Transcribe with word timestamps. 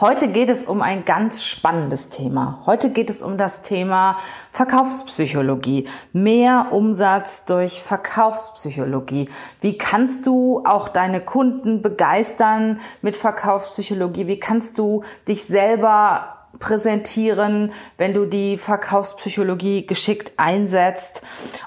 Heute 0.00 0.28
geht 0.28 0.48
es 0.48 0.62
um 0.62 0.80
ein 0.80 1.04
ganz 1.04 1.42
spannendes 1.42 2.08
Thema. 2.08 2.62
Heute 2.66 2.90
geht 2.90 3.10
es 3.10 3.20
um 3.20 3.36
das 3.36 3.62
Thema 3.62 4.16
Verkaufspsychologie. 4.52 5.88
Mehr 6.12 6.68
Umsatz 6.70 7.46
durch 7.46 7.82
Verkaufspsychologie. 7.82 9.28
Wie 9.60 9.76
kannst 9.76 10.28
du 10.28 10.62
auch 10.64 10.88
deine 10.88 11.20
Kunden 11.20 11.82
begeistern 11.82 12.78
mit 13.02 13.16
Verkaufspsychologie? 13.16 14.28
Wie 14.28 14.38
kannst 14.38 14.78
du 14.78 15.02
dich 15.26 15.44
selber 15.46 16.36
präsentieren, 16.60 17.72
wenn 17.96 18.14
du 18.14 18.24
die 18.24 18.56
Verkaufspsychologie 18.56 19.86
geschickt 19.86 20.32
einsetzt. 20.38 21.22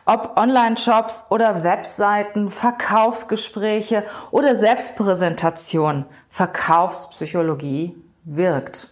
Ob 0.06 0.38
Online-Shops 0.38 1.26
oder 1.30 1.64
Webseiten, 1.64 2.50
Verkaufsgespräche 2.50 4.04
oder 4.32 4.56
Selbstpräsentation. 4.56 6.06
Verkaufspsychologie 6.30 8.01
wirkt. 8.24 8.90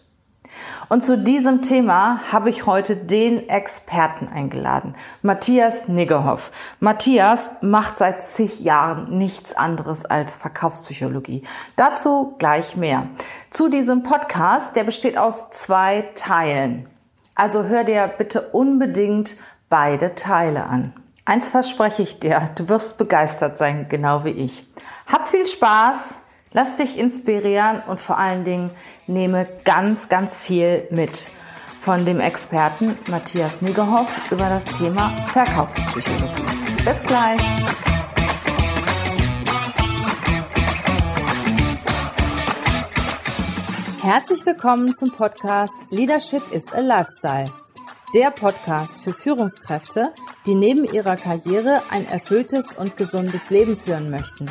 Und 0.89 1.04
zu 1.04 1.18
diesem 1.18 1.61
Thema 1.61 2.32
habe 2.32 2.50
ich 2.50 2.65
heute 2.65 2.96
den 2.96 3.50
Experten 3.50 4.28
eingeladen, 4.28 4.96
Matthias 5.21 5.88
Niggerhoff. 5.88 6.52
Matthias 6.79 7.52
macht 7.61 7.97
seit 7.97 8.24
zig 8.24 8.61
Jahren 8.61 9.18
nichts 9.18 9.54
anderes 9.55 10.05
als 10.05 10.36
Verkaufspsychologie. 10.38 11.43
Dazu 11.75 12.36
gleich 12.39 12.75
mehr. 12.75 13.07
Zu 13.52 13.69
diesem 13.69 14.04
Podcast, 14.04 14.75
der 14.75 14.83
besteht 14.83 15.18
aus 15.18 15.52
zwei 15.52 16.10
Teilen. 16.16 16.88
Also 17.36 17.66
hör 17.66 17.83
dir 17.83 18.07
bitte 18.07 18.41
unbedingt 18.50 19.38
beide 19.69 20.16
Teile 20.16 20.66
an. 20.66 20.93
Eins 21.25 21.47
verspreche 21.47 22.02
ich 22.02 22.19
dir, 22.19 22.50
du 22.55 22.69
wirst 22.69 22.97
begeistert 22.97 23.60
sein, 23.60 23.88
genau 23.88 24.25
wie 24.25 24.32
ich. 24.32 24.68
Hab 25.05 25.30
viel 25.30 25.46
Spaß! 25.46 26.24
Lass 26.52 26.78
dich 26.78 26.98
inspirieren 26.98 27.84
und 27.88 28.02
vor 28.02 28.18
allen 28.18 28.44
Dingen 28.44 28.71
nehme 29.06 29.48
ganz, 29.66 30.10
ganz 30.10 30.36
viel 30.36 30.88
mit 30.89 31.30
von 31.78 32.06
dem 32.06 32.20
Experten 32.20 32.97
Matthias 33.08 33.61
Niggerhoff 33.61 34.19
über 34.31 34.50
das 34.50 34.66
Thema 34.66 35.16
Verkaufspsychologie. 35.28 36.83
Bis 36.83 37.03
gleich! 37.03 37.41
Herzlich 44.02 44.44
willkommen 44.44 44.95
zum 44.97 45.11
Podcast 45.11 45.73
Leadership 45.91 46.41
is 46.52 46.73
a 46.73 46.80
Lifestyle. 46.80 47.45
Der 48.16 48.31
Podcast 48.31 48.97
für 49.03 49.13
Führungskräfte, 49.13 50.13
die 50.47 50.56
neben 50.56 50.86
ihrer 50.86 51.16
Karriere 51.16 51.84
ein 51.91 52.08
erfülltes 52.08 52.66
und 52.75 52.97
gesundes 52.97 53.52
Leben 53.52 53.80
führen 53.80 54.09
möchten. 54.09 54.50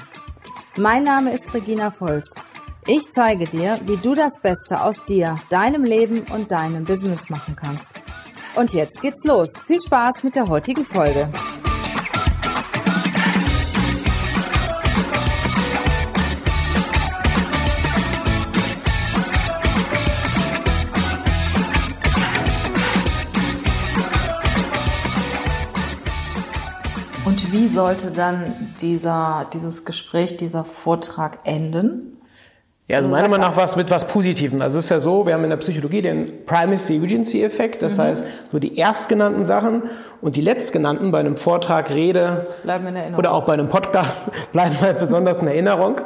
Mein 0.79 1.03
Name 1.03 1.33
ist 1.33 1.53
Regina 1.53 1.91
Volz. 1.91 2.31
Ich 2.87 3.11
zeige 3.11 3.47
dir, 3.47 3.81
wie 3.87 3.97
du 3.97 4.15
das 4.15 4.39
Beste 4.41 4.81
aus 4.81 4.95
dir, 5.07 5.35
deinem 5.51 5.83
Leben 5.83 6.25
und 6.33 6.53
deinem 6.53 6.85
Business 6.85 7.29
machen 7.29 7.57
kannst. 7.57 7.85
Und 8.55 8.73
jetzt 8.73 9.03
geht's 9.03 9.25
los. 9.25 9.51
Viel 9.67 9.81
Spaß 9.81 10.23
mit 10.23 10.37
der 10.37 10.47
heutigen 10.47 10.85
Folge. 10.85 11.33
Und 27.25 27.53
wie 27.53 27.67
sollte 27.67 28.13
dann 28.13 28.68
dieser, 28.81 29.47
dieses 29.53 29.85
Gespräch, 29.85 30.37
dieser 30.37 30.65
Vortrag 30.65 31.39
enden? 31.45 32.19
Ja, 32.89 32.97
also 32.97 33.09
meiner 33.11 33.29
Meinung 33.29 33.47
nach 33.47 33.57
was 33.57 33.77
mit 33.77 33.91
was 33.91 34.09
Positivem. 34.09 34.63
Also 34.63 34.79
es 34.79 34.85
ist 34.85 34.91
ja 34.91 34.99
so, 34.99 35.27
wir 35.27 35.35
haben 35.35 35.45
in 35.45 35.51
der 35.51 35.59
Psychologie 35.59 36.01
den 36.01 36.47
Primacy-Regency-Effekt. 36.47 37.83
Das 37.83 37.99
mhm. 37.99 38.03
heißt, 38.03 38.25
so 38.51 38.59
die 38.59 38.79
erstgenannten 38.79 39.45
Sachen 39.45 39.83
und 40.23 40.37
die 40.37 40.41
letztgenannten 40.41 41.11
bei 41.11 41.21
einem 41.21 41.37
Vortrag, 41.37 41.91
Rede 41.91 42.47
oder 43.17 43.35
auch 43.35 43.45
bei 43.45 43.53
einem 43.53 43.69
Podcast 43.69 44.31
bleiben 44.53 44.81
halt 44.81 44.99
besonders 45.01 45.41
in 45.41 45.49
Erinnerung. 45.49 46.01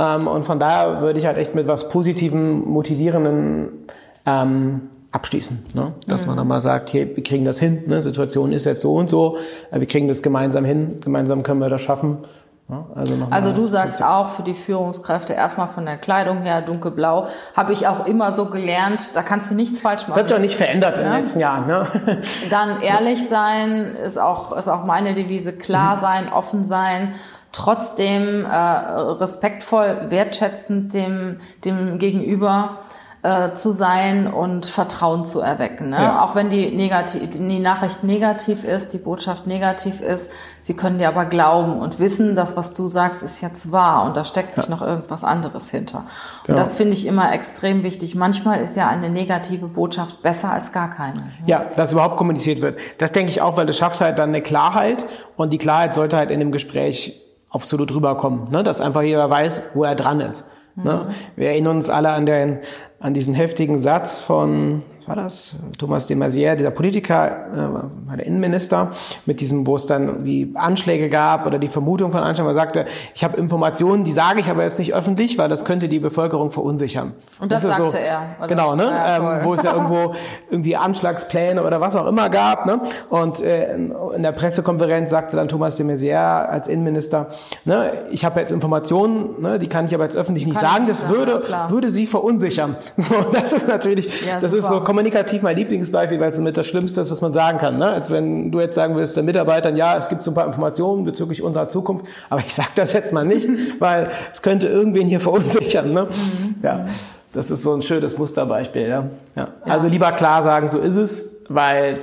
Ähm, 0.00 0.26
und 0.26 0.44
von 0.44 0.58
daher 0.58 1.00
würde 1.02 1.20
ich 1.20 1.26
halt 1.26 1.38
echt 1.38 1.54
mit 1.54 1.68
was 1.68 1.88
Positivem, 1.88 2.64
Motivierenden 2.64 3.86
ähm, 4.26 4.90
abschließen. 5.14 5.64
Ne? 5.74 5.92
Dass 6.06 6.22
mhm. 6.22 6.28
man 6.28 6.36
dann 6.38 6.48
mal 6.48 6.60
sagt, 6.60 6.92
hey, 6.92 7.10
wir 7.14 7.22
kriegen 7.22 7.44
das 7.44 7.60
hin, 7.60 7.84
ne? 7.86 8.02
Situation 8.02 8.52
ist 8.52 8.64
jetzt 8.64 8.80
so 8.80 8.94
und 8.94 9.08
so, 9.08 9.38
äh, 9.70 9.78
wir 9.78 9.86
kriegen 9.86 10.08
das 10.08 10.22
gemeinsam 10.22 10.64
hin, 10.64 10.98
gemeinsam 11.02 11.42
können 11.42 11.60
wir 11.60 11.70
das 11.70 11.82
schaffen. 11.82 12.18
Ne? 12.66 12.82
Also, 12.94 13.14
also 13.30 13.52
du 13.52 13.62
sagst 13.62 14.02
auch 14.02 14.30
für 14.30 14.42
die 14.42 14.54
Führungskräfte 14.54 15.34
erstmal 15.34 15.68
von 15.68 15.84
der 15.84 15.98
Kleidung 15.98 16.42
her 16.42 16.62
dunkelblau, 16.62 17.26
habe 17.54 17.72
ich 17.72 17.86
auch 17.86 18.06
immer 18.06 18.32
so 18.32 18.46
gelernt, 18.46 19.10
da 19.14 19.22
kannst 19.22 19.50
du 19.50 19.54
nichts 19.54 19.80
falsch 19.80 20.02
machen. 20.02 20.12
Das 20.12 20.18
hat 20.18 20.28
sich 20.28 20.36
auch 20.36 20.40
nicht 20.40 20.56
verändert 20.56 20.96
in 20.96 21.04
den 21.04 21.12
letzten 21.12 21.40
Jahren. 21.40 21.66
Ne? 21.66 22.22
Dann 22.50 22.80
ehrlich 22.80 23.28
sein 23.28 23.94
ist 23.96 24.18
auch, 24.18 24.56
ist 24.56 24.68
auch 24.68 24.84
meine 24.84 25.14
Devise, 25.14 25.52
klar 25.52 25.96
mhm. 25.96 26.00
sein, 26.00 26.32
offen 26.32 26.64
sein, 26.64 27.14
trotzdem 27.52 28.46
äh, 28.46 28.56
respektvoll, 28.56 30.06
wertschätzend 30.08 30.92
dem, 30.94 31.36
dem 31.64 31.98
Gegenüber 31.98 32.78
äh, 33.24 33.54
zu 33.54 33.70
sein 33.70 34.26
und 34.26 34.66
Vertrauen 34.66 35.24
zu 35.24 35.40
erwecken. 35.40 35.88
Ne? 35.88 35.96
Ja. 35.96 36.22
Auch 36.22 36.34
wenn 36.34 36.50
die, 36.50 36.70
negativ, 36.76 37.30
die 37.30 37.58
Nachricht 37.58 38.04
negativ 38.04 38.64
ist, 38.64 38.92
die 38.92 38.98
Botschaft 38.98 39.46
negativ 39.46 40.02
ist, 40.02 40.30
sie 40.60 40.74
können 40.76 40.98
dir 40.98 41.08
aber 41.08 41.24
glauben 41.24 41.80
und 41.80 41.98
wissen, 41.98 42.36
dass 42.36 42.54
was 42.58 42.74
du 42.74 42.86
sagst, 42.86 43.22
ist 43.22 43.40
jetzt 43.40 43.72
wahr 43.72 44.04
und 44.04 44.14
da 44.14 44.26
steckt 44.26 44.58
nicht 44.58 44.68
noch 44.68 44.82
irgendwas 44.82 45.24
anderes 45.24 45.70
hinter. 45.70 46.04
Genau. 46.44 46.58
Und 46.58 46.62
das 46.62 46.76
finde 46.76 46.92
ich 46.92 47.06
immer 47.06 47.32
extrem 47.32 47.82
wichtig. 47.82 48.14
Manchmal 48.14 48.60
ist 48.60 48.76
ja 48.76 48.88
eine 48.88 49.08
negative 49.08 49.68
Botschaft 49.68 50.20
besser 50.20 50.52
als 50.52 50.70
gar 50.72 50.90
keine. 50.90 51.22
Ja, 51.46 51.64
dass 51.76 51.94
überhaupt 51.94 52.18
kommuniziert 52.18 52.60
wird. 52.60 52.78
Das 52.98 53.12
denke 53.12 53.30
ich 53.30 53.40
auch, 53.40 53.56
weil 53.56 53.64
das 53.64 53.78
schafft 53.78 54.02
halt 54.02 54.18
dann 54.18 54.28
eine 54.28 54.42
Klarheit 54.42 55.06
und 55.38 55.50
die 55.54 55.58
Klarheit 55.58 55.94
sollte 55.94 56.18
halt 56.18 56.30
in 56.30 56.40
dem 56.40 56.52
Gespräch 56.52 57.22
absolut 57.48 57.90
rüberkommen, 57.94 58.50
ne? 58.50 58.62
dass 58.62 58.82
einfach 58.82 59.00
jeder 59.00 59.30
weiß, 59.30 59.62
wo 59.72 59.84
er 59.84 59.94
dran 59.94 60.20
ist. 60.20 60.44
Ne? 60.76 61.06
Mhm. 61.06 61.14
Wir 61.36 61.48
erinnern 61.48 61.76
uns 61.76 61.88
alle 61.88 62.10
an, 62.10 62.26
den, 62.26 62.58
an 63.04 63.12
diesen 63.12 63.34
heftigen 63.34 63.78
Satz 63.78 64.18
von 64.18 64.80
war 65.06 65.16
das? 65.16 65.54
Thomas 65.76 66.06
de 66.06 66.16
Maizière, 66.16 66.56
dieser 66.56 66.70
Politiker, 66.70 67.82
äh, 68.10 68.16
der 68.16 68.26
Innenminister, 68.26 68.92
mit 69.26 69.40
diesem, 69.40 69.66
wo 69.66 69.76
es 69.76 69.86
dann 69.86 70.24
wie 70.24 70.50
Anschläge 70.54 71.10
gab 71.10 71.46
oder 71.46 71.58
die 71.58 71.68
Vermutung 71.68 72.10
von 72.10 72.22
Anschlägen, 72.22 72.46
wo 72.46 72.50
er 72.50 72.54
sagte, 72.54 72.86
ich 73.14 73.22
habe 73.22 73.36
Informationen, 73.36 74.04
die 74.04 74.12
sage 74.12 74.40
ich 74.40 74.48
aber 74.48 74.62
jetzt 74.62 74.78
nicht 74.78 74.94
öffentlich, 74.94 75.36
weil 75.36 75.50
das 75.50 75.66
könnte 75.66 75.88
die 75.88 75.98
Bevölkerung 75.98 76.50
verunsichern. 76.50 77.12
Und 77.38 77.52
das, 77.52 77.62
das 77.62 77.76
sagte 77.76 77.90
so, 77.90 77.96
er. 77.98 78.36
Oder? 78.38 78.48
Genau, 78.48 78.74
ne? 78.76 78.84
Ja, 78.84 79.38
ähm, 79.38 79.44
wo 79.44 79.52
es 79.52 79.62
ja 79.62 79.74
irgendwo 79.74 80.14
irgendwie 80.50 80.76
Anschlagspläne 80.76 81.62
oder 81.62 81.82
was 81.82 81.96
auch 81.96 82.06
immer 82.06 82.30
gab. 82.30 82.64
Ne? 82.64 82.80
Und 83.10 83.40
äh, 83.40 83.74
in 83.74 84.22
der 84.22 84.32
Pressekonferenz 84.32 85.10
sagte 85.10 85.36
dann 85.36 85.48
Thomas 85.48 85.76
de 85.76 85.84
Maizière 85.84 86.46
als 86.46 86.66
Innenminister, 86.66 87.28
ne, 87.66 88.04
ich 88.10 88.24
habe 88.24 88.40
jetzt 88.40 88.52
Informationen, 88.52 89.42
ne, 89.42 89.58
die 89.58 89.68
kann 89.68 89.84
ich 89.84 89.94
aber 89.94 90.04
jetzt 90.04 90.16
öffentlich 90.16 90.46
nicht 90.46 90.58
kann 90.58 90.70
sagen, 90.70 90.86
das 90.86 91.08
würde, 91.10 91.42
ja, 91.50 91.70
würde 91.70 91.90
sie 91.90 92.06
verunsichern. 92.06 92.76
So, 93.04 93.14
das 93.32 93.52
ist 93.52 93.66
natürlich, 93.66 94.24
ja, 94.24 94.40
das 94.40 94.52
super. 94.52 94.62
ist 94.62 94.68
so 94.68 94.80
kommunikativ 94.80 95.42
mein 95.42 95.56
Lieblingsbeispiel, 95.56 96.20
weil 96.20 96.30
es 96.30 96.36
somit 96.36 96.56
das 96.56 96.66
Schlimmste 96.68 97.00
ist, 97.00 97.10
was 97.10 97.20
man 97.20 97.32
sagen 97.32 97.58
kann. 97.58 97.76
Ne? 97.78 97.88
Als 97.88 98.10
wenn 98.10 98.52
du 98.52 98.60
jetzt 98.60 98.76
sagen 98.76 98.94
würdest, 98.94 99.16
den 99.16 99.24
Mitarbeitern, 99.24 99.76
ja, 99.76 99.96
es 99.98 100.08
gibt 100.08 100.22
so 100.22 100.30
ein 100.30 100.34
paar 100.34 100.46
Informationen 100.46 101.04
bezüglich 101.04 101.42
unserer 101.42 101.66
Zukunft, 101.66 102.06
aber 102.30 102.40
ich 102.40 102.54
sage 102.54 102.68
das 102.76 102.92
jetzt 102.92 103.12
mal 103.12 103.24
nicht, 103.24 103.48
weil 103.80 104.08
es 104.32 104.42
könnte 104.42 104.68
irgendwen 104.68 105.08
hier 105.08 105.20
verunsichern. 105.20 105.92
Ne? 105.92 106.04
Mhm. 106.04 106.54
Ja, 106.62 106.86
das 107.32 107.50
ist 107.50 107.62
so 107.62 107.74
ein 107.74 107.82
schönes 107.82 108.16
Musterbeispiel. 108.16 108.88
Ja? 108.88 109.04
Ja. 109.34 109.48
Also 109.64 109.88
lieber 109.88 110.12
klar 110.12 110.44
sagen, 110.44 110.68
so 110.68 110.78
ist 110.78 110.96
es, 110.96 111.30
weil 111.48 111.98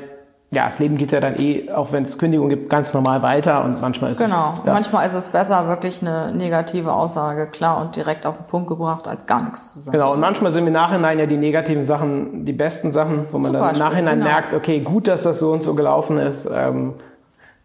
ja, 0.54 0.66
das 0.66 0.80
Leben 0.80 0.98
geht 0.98 1.14
ja 1.14 1.22
dann 1.22 1.40
eh, 1.40 1.72
auch 1.72 1.94
wenn 1.94 2.04
es 2.04 2.18
Kündigung 2.18 2.50
gibt, 2.50 2.70
ganz 2.70 2.94
normal 2.94 3.22
weiter 3.22 3.64
und 3.64 3.80
manchmal 3.80 4.12
ist 4.12 4.18
genau. 4.18 4.36
es. 4.36 4.42
Genau, 4.42 4.62
ja. 4.66 4.74
manchmal 4.74 5.08
ist 5.08 5.14
es 5.14 5.30
besser, 5.30 5.68
wirklich 5.70 6.02
eine 6.02 6.34
negative 6.34 6.92
Aussage 6.92 7.48
klar 7.48 7.80
und 7.80 7.96
direkt 7.96 8.26
auf 8.26 8.36
den 8.36 8.48
Punkt 8.48 8.68
gebracht, 8.68 9.08
als 9.08 9.26
gar 9.26 9.44
nichts 9.44 9.74
zu 9.74 9.80
sagen. 9.80 9.98
Genau, 9.98 10.12
und 10.12 10.20
manchmal 10.20 10.52
sind 10.52 10.68
im 10.68 10.74
Nachhinein 10.74 11.20
ja 11.20 11.26
die 11.26 11.38
negativen 11.38 11.84
Sachen 11.84 12.44
die 12.44 12.52
besten 12.52 12.92
Sachen, 12.92 13.28
wo 13.32 13.38
man 13.38 13.46
Zum 13.46 13.54
dann 13.54 13.74
im 13.74 13.80
Nachhinein 13.80 14.20
genau. 14.20 14.30
merkt, 14.30 14.54
okay, 14.54 14.82
gut, 14.82 15.08
dass 15.08 15.24
das 15.24 15.40
so 15.40 15.54
und 15.54 15.64
so 15.64 15.74
gelaufen 15.74 16.18
ist. 16.18 16.50
Ähm, 16.54 16.96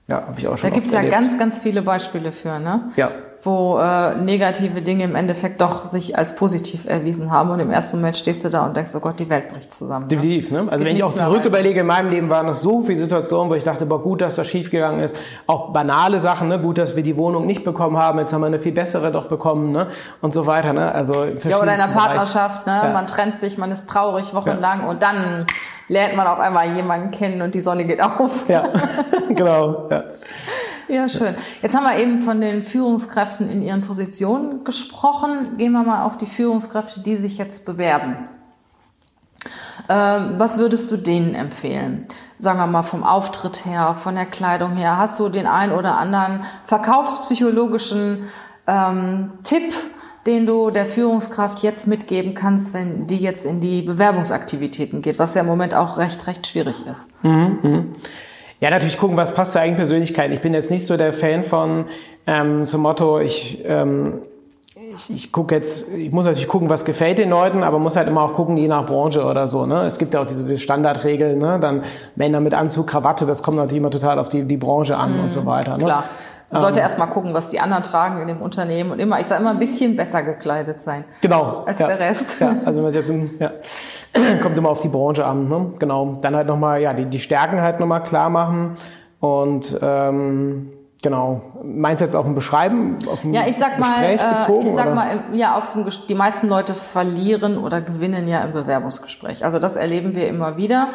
ja, 0.07 0.23
habe 0.29 0.39
ich 0.39 0.47
auch 0.47 0.57
schon 0.57 0.71
Da 0.71 0.75
gibt's 0.75 0.93
ja 0.93 1.03
ganz, 1.03 1.37
ganz 1.37 1.59
viele 1.59 1.83
Beispiele 1.83 2.31
für, 2.31 2.61
ne? 2.61 2.93
Ja 2.95 3.11
wo 3.47 3.79
äh, 3.79 4.17
negative 4.17 4.83
Dinge 4.83 5.05
im 5.05 5.15
Endeffekt 5.15 5.61
doch 5.61 5.87
sich 5.87 6.19
als 6.19 6.35
positiv 6.35 6.85
erwiesen 6.87 7.31
haben 7.31 7.51
und 7.51 7.61
im 7.61 7.71
ersten 7.71 7.97
Moment 7.97 8.17
stehst 8.17 8.45
du 8.45 8.51
da 8.51 8.67
und 8.67 8.77
denkst, 8.77 8.93
oh 8.97 9.01
Gott, 9.01 9.19
die 9.19 9.31
Welt 9.31 9.49
bricht 9.49 9.73
zusammen. 9.73 10.07
Ne? 10.07 10.11
Definitiv. 10.11 10.51
Ne? 10.51 10.67
Also 10.69 10.85
wenn 10.85 10.97
ich 10.97 11.05
auch 11.05 11.15
zurück 11.15 11.45
überlege, 11.45 11.81
in 11.81 11.87
meinem 11.87 12.11
Leben 12.11 12.29
waren 12.29 12.49
es 12.49 12.61
so 12.61 12.83
viele 12.83 12.99
Situationen, 12.99 13.49
wo 13.51 13.55
ich 13.55 13.65
dachte, 13.65 13.87
boah, 13.87 14.03
gut, 14.03 14.21
dass 14.21 14.35
das 14.35 14.49
schiefgegangen 14.49 15.01
ist. 15.01 15.17
Auch 15.47 15.73
banale 15.73 16.21
Sachen, 16.21 16.49
ne? 16.49 16.59
gut, 16.59 16.77
dass 16.77 16.97
wir 16.97 17.03
die 17.03 17.17
Wohnung 17.17 17.47
nicht 17.47 17.65
bekommen 17.65 17.97
haben, 17.97 18.19
jetzt 18.19 18.33
haben 18.33 18.41
wir 18.41 18.49
eine 18.49 18.61
viel 18.61 18.73
bessere 18.73 19.13
doch 19.13 19.29
bekommen 19.29 19.73
ne? 19.73 19.87
und 20.21 20.33
so 20.33 20.47
weiter. 20.47 20.73
Ne? 20.73 20.93
Also 20.93 21.25
ja, 21.25 21.59
oder 21.59 21.73
in 21.73 21.79
der 21.79 21.95
Partnerschaft, 21.95 22.67
ne? 22.67 22.81
Ja. 22.85 22.93
man 22.93 23.07
trennt 23.07 23.41
sich, 23.41 23.57
man 23.57 23.71
ist 23.71 23.89
traurig 23.89 24.35
wochenlang 24.35 24.81
ja. 24.83 24.89
und 24.89 25.03
dann 25.03 25.47
lernt 25.89 26.17
man 26.17 26.27
auf 26.27 26.41
einmal 26.41 26.75
jemanden 26.75 27.11
kennen 27.11 27.43
und 27.43 27.55
die 27.55 27.61
Sonne 27.61 27.85
geht 27.85 28.03
auf. 28.03 28.49
Ja, 28.49 28.69
genau. 29.29 29.89
Ja. 29.91 30.05
Ja, 30.89 31.09
schön. 31.09 31.35
Jetzt 31.63 31.75
haben 31.75 31.85
wir 31.85 31.99
eben 31.99 32.19
von 32.19 32.41
den 32.41 32.63
Führungskräften 32.63 33.51
in 33.51 33.63
ihren 33.63 33.81
Positionen 33.81 34.63
gesprochen. 34.63 35.57
Gehen 35.57 35.73
wir 35.73 35.83
mal 35.83 36.05
auf 36.05 36.17
die 36.17 36.27
Führungskräfte, 36.27 37.01
die 37.01 37.17
sich 37.17 37.39
jetzt 37.39 37.67
bewerben. 37.67 38.29
Ähm, 39.89 40.35
was 40.39 40.59
würdest 40.59 40.91
du 40.91 40.97
denen 40.97 41.35
empfehlen? 41.35 42.07
Sagen 42.39 42.59
wir 42.59 42.67
mal 42.67 42.83
vom 42.83 43.03
Auftritt 43.03 43.65
her, 43.65 43.97
von 43.99 44.15
der 44.15 44.27
Kleidung 44.27 44.77
her. 44.77 44.97
Hast 44.97 45.19
du 45.19 45.29
den 45.29 45.47
einen 45.47 45.73
oder 45.73 45.99
anderen 45.99 46.45
verkaufspsychologischen 46.67 48.25
ähm, 48.67 49.33
Tipp, 49.43 49.73
den 50.27 50.47
du 50.47 50.71
der 50.71 50.87
Führungskraft 50.87 51.63
jetzt 51.63 51.87
mitgeben 51.87 52.35
kannst, 52.35 52.75
wenn 52.75 53.07
die 53.07 53.19
jetzt 53.19 53.45
in 53.45 53.61
die 53.61 53.83
Bewerbungsaktivitäten 53.83 55.03
geht, 55.03 55.19
was 55.19 55.35
ja 55.35 55.41
im 55.41 55.47
Moment 55.47 55.75
auch 55.75 55.99
recht, 55.99 56.27
recht 56.27 56.47
schwierig 56.47 56.85
ist? 56.87 57.09
Mhm, 57.23 57.59
mh. 57.63 57.85
Ja, 58.61 58.71
natürlich 58.71 58.99
gucken, 58.99 59.17
was 59.17 59.35
passt 59.35 59.53
zur 59.53 59.61
eigenen 59.61 59.77
Persönlichkeit. 59.77 60.33
Ich 60.33 60.41
bin 60.41 60.55
jetzt 60.55 60.71
nicht 60.71 60.87
so 60.87 60.97
der 60.97 61.13
Fan 61.13 61.45
von 61.45 61.87
ähm, 62.27 62.65
zum 62.65 62.83
Motto, 62.83 63.21
ich, 63.21 63.63
ähm, 63.67 64.23
ich, 64.95 65.11
ich 65.11 65.33
gucke 65.33 65.55
jetzt, 65.55 65.89
ich 65.93 66.11
muss 66.11 66.25
natürlich 66.25 66.49
gucken, 66.49 66.71
was 66.71 66.85
gefällt 66.85 67.19
den 67.19 67.31
Leuten, 67.31 67.63
aber 67.63 67.79
muss 67.79 67.97
halt 67.97 68.09
immer 68.09 68.23
auch 68.23 68.33
gucken, 68.33 68.57
je 68.57 68.69
nach 68.69 68.87
Branche 68.87 69.25
oder 69.25 69.47
so. 69.47 69.67
Ne? 69.67 69.83
Es 69.85 69.99
gibt 69.99 70.15
ja 70.15 70.23
auch 70.23 70.27
diese, 70.27 70.45
diese 70.45 70.59
Standardregeln, 70.59 71.39
ne? 71.39 71.59
dann 71.61 71.83
Männer 72.15 72.41
mit 72.41 72.55
Anzug, 72.55 72.87
Krawatte, 72.87 73.27
das 73.27 73.43
kommt 73.43 73.59
natürlich 73.59 73.79
immer 73.79 73.91
total 73.91 74.19
auf 74.19 74.31
die, 74.31 74.45
die 74.45 74.57
Branche 74.57 74.97
an 74.97 75.17
mhm, 75.17 75.25
und 75.25 75.33
so 75.33 75.45
weiter. 75.45 75.77
Ne? 75.77 75.85
Klar. 75.85 76.05
Man 76.51 76.61
sollte 76.61 76.79
ähm, 76.79 76.85
erst 76.85 76.99
mal 76.99 77.07
gucken, 77.07 77.35
was 77.35 77.49
die 77.49 77.59
anderen 77.59 77.83
tragen 77.83 78.21
in 78.21 78.29
dem 78.29 78.41
Unternehmen 78.41 78.93
und 78.93 79.01
immer, 79.01 79.19
ich 79.19 79.27
sage 79.27 79.41
immer, 79.41 79.51
ein 79.51 79.59
bisschen 79.59 79.97
besser 79.97 80.23
gekleidet 80.23 80.81
sein. 80.81 81.05
Genau. 81.21 81.63
Als 81.67 81.79
ja, 81.81 81.89
der 81.89 81.99
Rest. 81.99 82.41
Ja, 82.41 82.55
also 82.65 82.79
wenn 82.79 82.85
man 82.85 82.95
jetzt, 82.95 83.13
ja, 83.41 83.51
kommt 84.43 84.57
immer 84.57 84.69
auf 84.69 84.81
die 84.81 84.89
Branche 84.89 85.25
an. 85.25 85.49
Ne? 85.49 85.73
Genau. 85.79 86.19
Dann 86.23 86.37
halt 86.37 86.47
nochmal, 86.47 86.81
ja, 86.81 86.95
die, 86.95 87.07
die 87.07 87.19
Stärken 87.19 87.61
halt 87.61 87.81
nochmal 87.81 88.03
klar 88.05 88.31
machen 88.31 88.77
und 89.21 89.77
ähm, 89.83 90.73
Genau. 91.03 91.43
Meinst 91.63 92.01
du 92.01 92.05
jetzt 92.05 92.17
auf 92.17 92.27
ein 92.27 92.35
Beschreiben? 92.35 92.97
Auf 93.07 93.23
ein 93.23 93.33
ja, 93.33 93.43
ich 93.47 93.57
sag 93.57 93.77
Gespräch 93.77 94.21
mal, 94.21 94.35
bezogen, 94.39 94.67
ich 94.67 94.73
sag 94.73 94.87
oder? 94.87 94.95
mal, 94.95 95.21
ja, 95.33 95.57
auf 95.57 95.77
ein, 95.77 95.89
die 96.09 96.15
meisten 96.15 96.49
Leute 96.49 96.75
verlieren 96.75 97.59
oder 97.59 97.81
gewinnen 97.81 98.27
ja 98.27 98.41
im 98.41 98.53
Bewerbungsgespräch. 98.53 99.45
Also 99.45 99.59
das 99.59 99.77
erleben 99.77 100.17
wir 100.17 100.27
immer 100.27 100.57
wieder, 100.57 100.89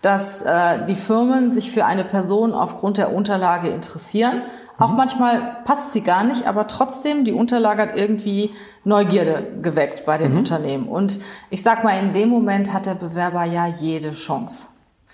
dass 0.00 0.42
äh, 0.42 0.86
die 0.86 0.94
Firmen 0.94 1.50
sich 1.50 1.70
für 1.70 1.84
eine 1.84 2.04
Person 2.04 2.54
aufgrund 2.54 2.98
der 2.98 3.12
Unterlage 3.12 3.68
interessieren, 3.68 4.42
auch 4.78 4.92
manchmal 4.92 5.56
passt 5.64 5.92
sie 5.92 6.02
gar 6.02 6.22
nicht, 6.22 6.46
aber 6.46 6.68
trotzdem, 6.68 7.24
die 7.24 7.32
Unterlage 7.32 7.82
hat 7.82 7.96
irgendwie 7.96 8.54
Neugierde 8.84 9.44
geweckt 9.60 10.06
bei 10.06 10.18
den 10.18 10.32
mhm. 10.32 10.38
Unternehmen. 10.38 10.88
Und 10.88 11.18
ich 11.50 11.62
sag 11.62 11.82
mal, 11.82 11.98
in 11.98 12.12
dem 12.12 12.28
Moment 12.28 12.72
hat 12.72 12.86
der 12.86 12.94
Bewerber 12.94 13.44
ja 13.44 13.66
jede 13.66 14.12
Chance. 14.12 14.68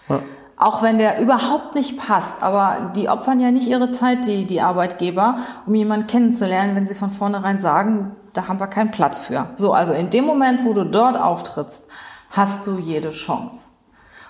Ja. 0.09 0.21
Auch 0.57 0.83
wenn 0.83 0.99
der 0.99 1.21
überhaupt 1.21 1.75
nicht 1.75 1.99
passt, 1.99 2.43
aber 2.43 2.93
die 2.95 3.09
opfern 3.09 3.41
ja 3.41 3.51
nicht 3.51 3.67
ihre 3.67 3.91
Zeit, 3.91 4.27
die, 4.27 4.45
die 4.45 4.61
Arbeitgeber, 4.61 5.39
um 5.67 5.75
jemanden 5.75 6.07
kennenzulernen, 6.07 6.77
wenn 6.77 6.87
sie 6.87 6.95
von 6.95 7.11
vornherein 7.11 7.59
sagen, 7.59 8.15
da 8.35 8.49
haben 8.49 8.61
wir 8.61 8.67
keinen 8.67 8.91
Platz 8.91 9.21
für. 9.21 9.49
So, 9.57 9.73
also 9.73 9.93
in 9.93 10.11
dem 10.11 10.27
Moment, 10.27 10.65
wo 10.65 10.75
du 10.75 10.85
dort 10.85 11.19
auftrittst, 11.19 11.87
hast 12.31 12.67
du 12.67 12.79
jede 12.79 13.11
Chance. 13.11 13.69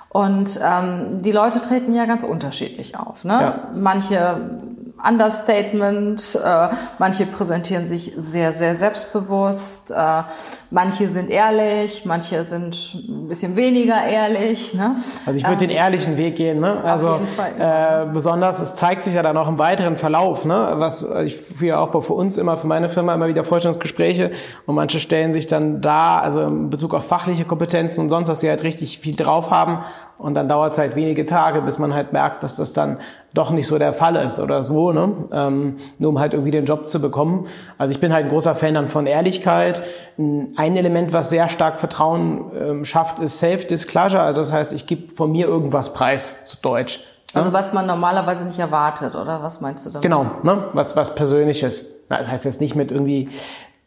Und 0.09 0.61
ähm, 0.65 1.23
die 1.23 1.33
Leute 1.33 1.61
treten 1.61 1.93
ja 1.93 2.07
ganz 2.07 2.23
unterschiedlich 2.23 2.97
auf. 2.97 3.25
Ne? 3.25 3.33
Ja. 3.33 3.69
Manche 3.75 4.59
Understatement. 5.07 6.39
Äh, 6.43 6.69
manche 6.99 7.27
präsentieren 7.27 7.87
sich 7.87 8.13
sehr, 8.17 8.53
sehr 8.53 8.75
selbstbewusst. 8.75 9.91
Äh, 9.91 10.23
manche 10.71 11.09
sind 11.09 11.31
ehrlich, 11.31 12.05
manche 12.05 12.45
sind 12.45 12.95
ein 12.95 13.29
bisschen 13.29 13.57
weniger 13.57 14.03
ehrlich. 14.05 14.75
Ne? 14.75 14.97
Also 15.27 15.39
ich 15.39 15.45
würde 15.45 15.65
ähm, 15.65 15.69
den 15.69 15.77
ehrlichen 15.77 16.17
Weg 16.17 16.37
gehen. 16.37 16.61
Ne? 16.61 16.83
Also 16.83 17.21
äh, 17.59 18.07
besonders, 18.13 18.61
es 18.61 18.75
zeigt 18.75 19.03
sich 19.03 19.15
ja 19.15 19.23
dann 19.23 19.37
auch 19.37 19.49
im 19.49 19.59
weiteren 19.59 19.97
Verlauf. 19.97 20.45
Ne? 20.45 20.75
Was 20.77 21.07
ich 21.25 21.37
führe 21.37 21.79
auch 21.79 22.03
für 22.03 22.15
uns 22.15 22.37
immer, 22.37 22.57
für 22.57 22.67
meine 22.67 22.89
Firma 22.89 23.15
immer 23.15 23.29
wieder 23.29 23.45
Vorstellungsgespräche 23.45 24.31
und 24.67 24.75
manche 24.75 25.01
stellen 25.01 25.33
sich 25.33 25.47
dann 25.47 25.81
da, 25.81 26.19
also 26.19 26.43
in 26.43 26.71
Bezug 26.71 26.95
auf 26.95 27.07
fachliche 27.07 27.45
Kompetenzen 27.45 28.01
und 28.01 28.09
sonst, 28.09 28.29
dass 28.29 28.41
sie 28.41 28.49
halt 28.49 28.63
richtig 28.63 28.99
viel 28.99 29.15
drauf 29.15 29.51
haben 29.51 29.85
und 30.19 30.35
dann 30.35 30.49
dauert 30.49 30.73
es 30.73 30.79
halt 30.79 30.97
wenige 30.97 31.27
Tage, 31.27 31.63
bis 31.63 31.79
man 31.79 31.95
halt 31.95 32.13
merkt, 32.13 32.43
dass 32.43 32.57
das 32.57 32.73
dann 32.73 32.99
doch 33.35 33.51
nicht 33.51 33.67
so 33.67 33.79
der 33.79 33.93
Fall 33.93 34.15
ist 34.17 34.39
oder 34.39 34.63
so, 34.63 34.93
ne? 34.93 35.13
ähm, 35.33 35.77
nur 35.99 36.11
um 36.11 36.19
halt 36.21 36.33
irgendwie 36.33 36.53
den 36.53 36.65
Job 36.65 36.89
zu 36.89 37.01
bekommen. 37.01 37.47
Also 37.77 37.93
ich 37.93 38.01
bin 38.01 38.13
halt 38.13 38.27
ein 38.27 38.31
großer 38.31 38.55
Fan 38.55 38.75
dann 38.75 38.89
von 38.89 39.07
Ehrlichkeit. 39.07 39.83
Ein 40.17 40.77
Element, 40.77 41.13
was 41.13 41.31
sehr 41.31 41.49
stark 41.49 41.81
Vertrauen 41.81 42.53
ähm, 42.59 42.85
schafft, 42.85 43.19
ist 43.19 43.39
Self-Disclosure. 43.39 44.23
Also 44.23 44.41
das 44.41 44.53
heißt, 44.53 44.73
ich 44.73 44.87
gebe 44.87 45.13
von 45.13 45.33
mir 45.33 45.49
irgendwas 45.49 45.93
preis, 45.93 46.37
zu 46.45 46.57
Deutsch. 46.63 47.01
Also 47.35 47.53
was 47.53 47.73
man 47.73 47.87
normalerweise 47.87 48.45
nicht 48.45 48.61
erwartet, 48.61 49.17
oder 49.17 49.43
was 49.43 49.61
meinst 49.61 49.85
du 49.85 49.91
damit? 49.91 50.03
Genau, 50.03 50.27
ne? 50.45 50.69
was, 50.73 50.95
was 50.95 51.17
Persönliches. 51.17 51.87
Das 52.09 52.31
heißt 52.31 52.45
jetzt 52.45 52.61
nicht 52.61 52.77
mit 52.77 52.93
irgendwie 52.93 53.29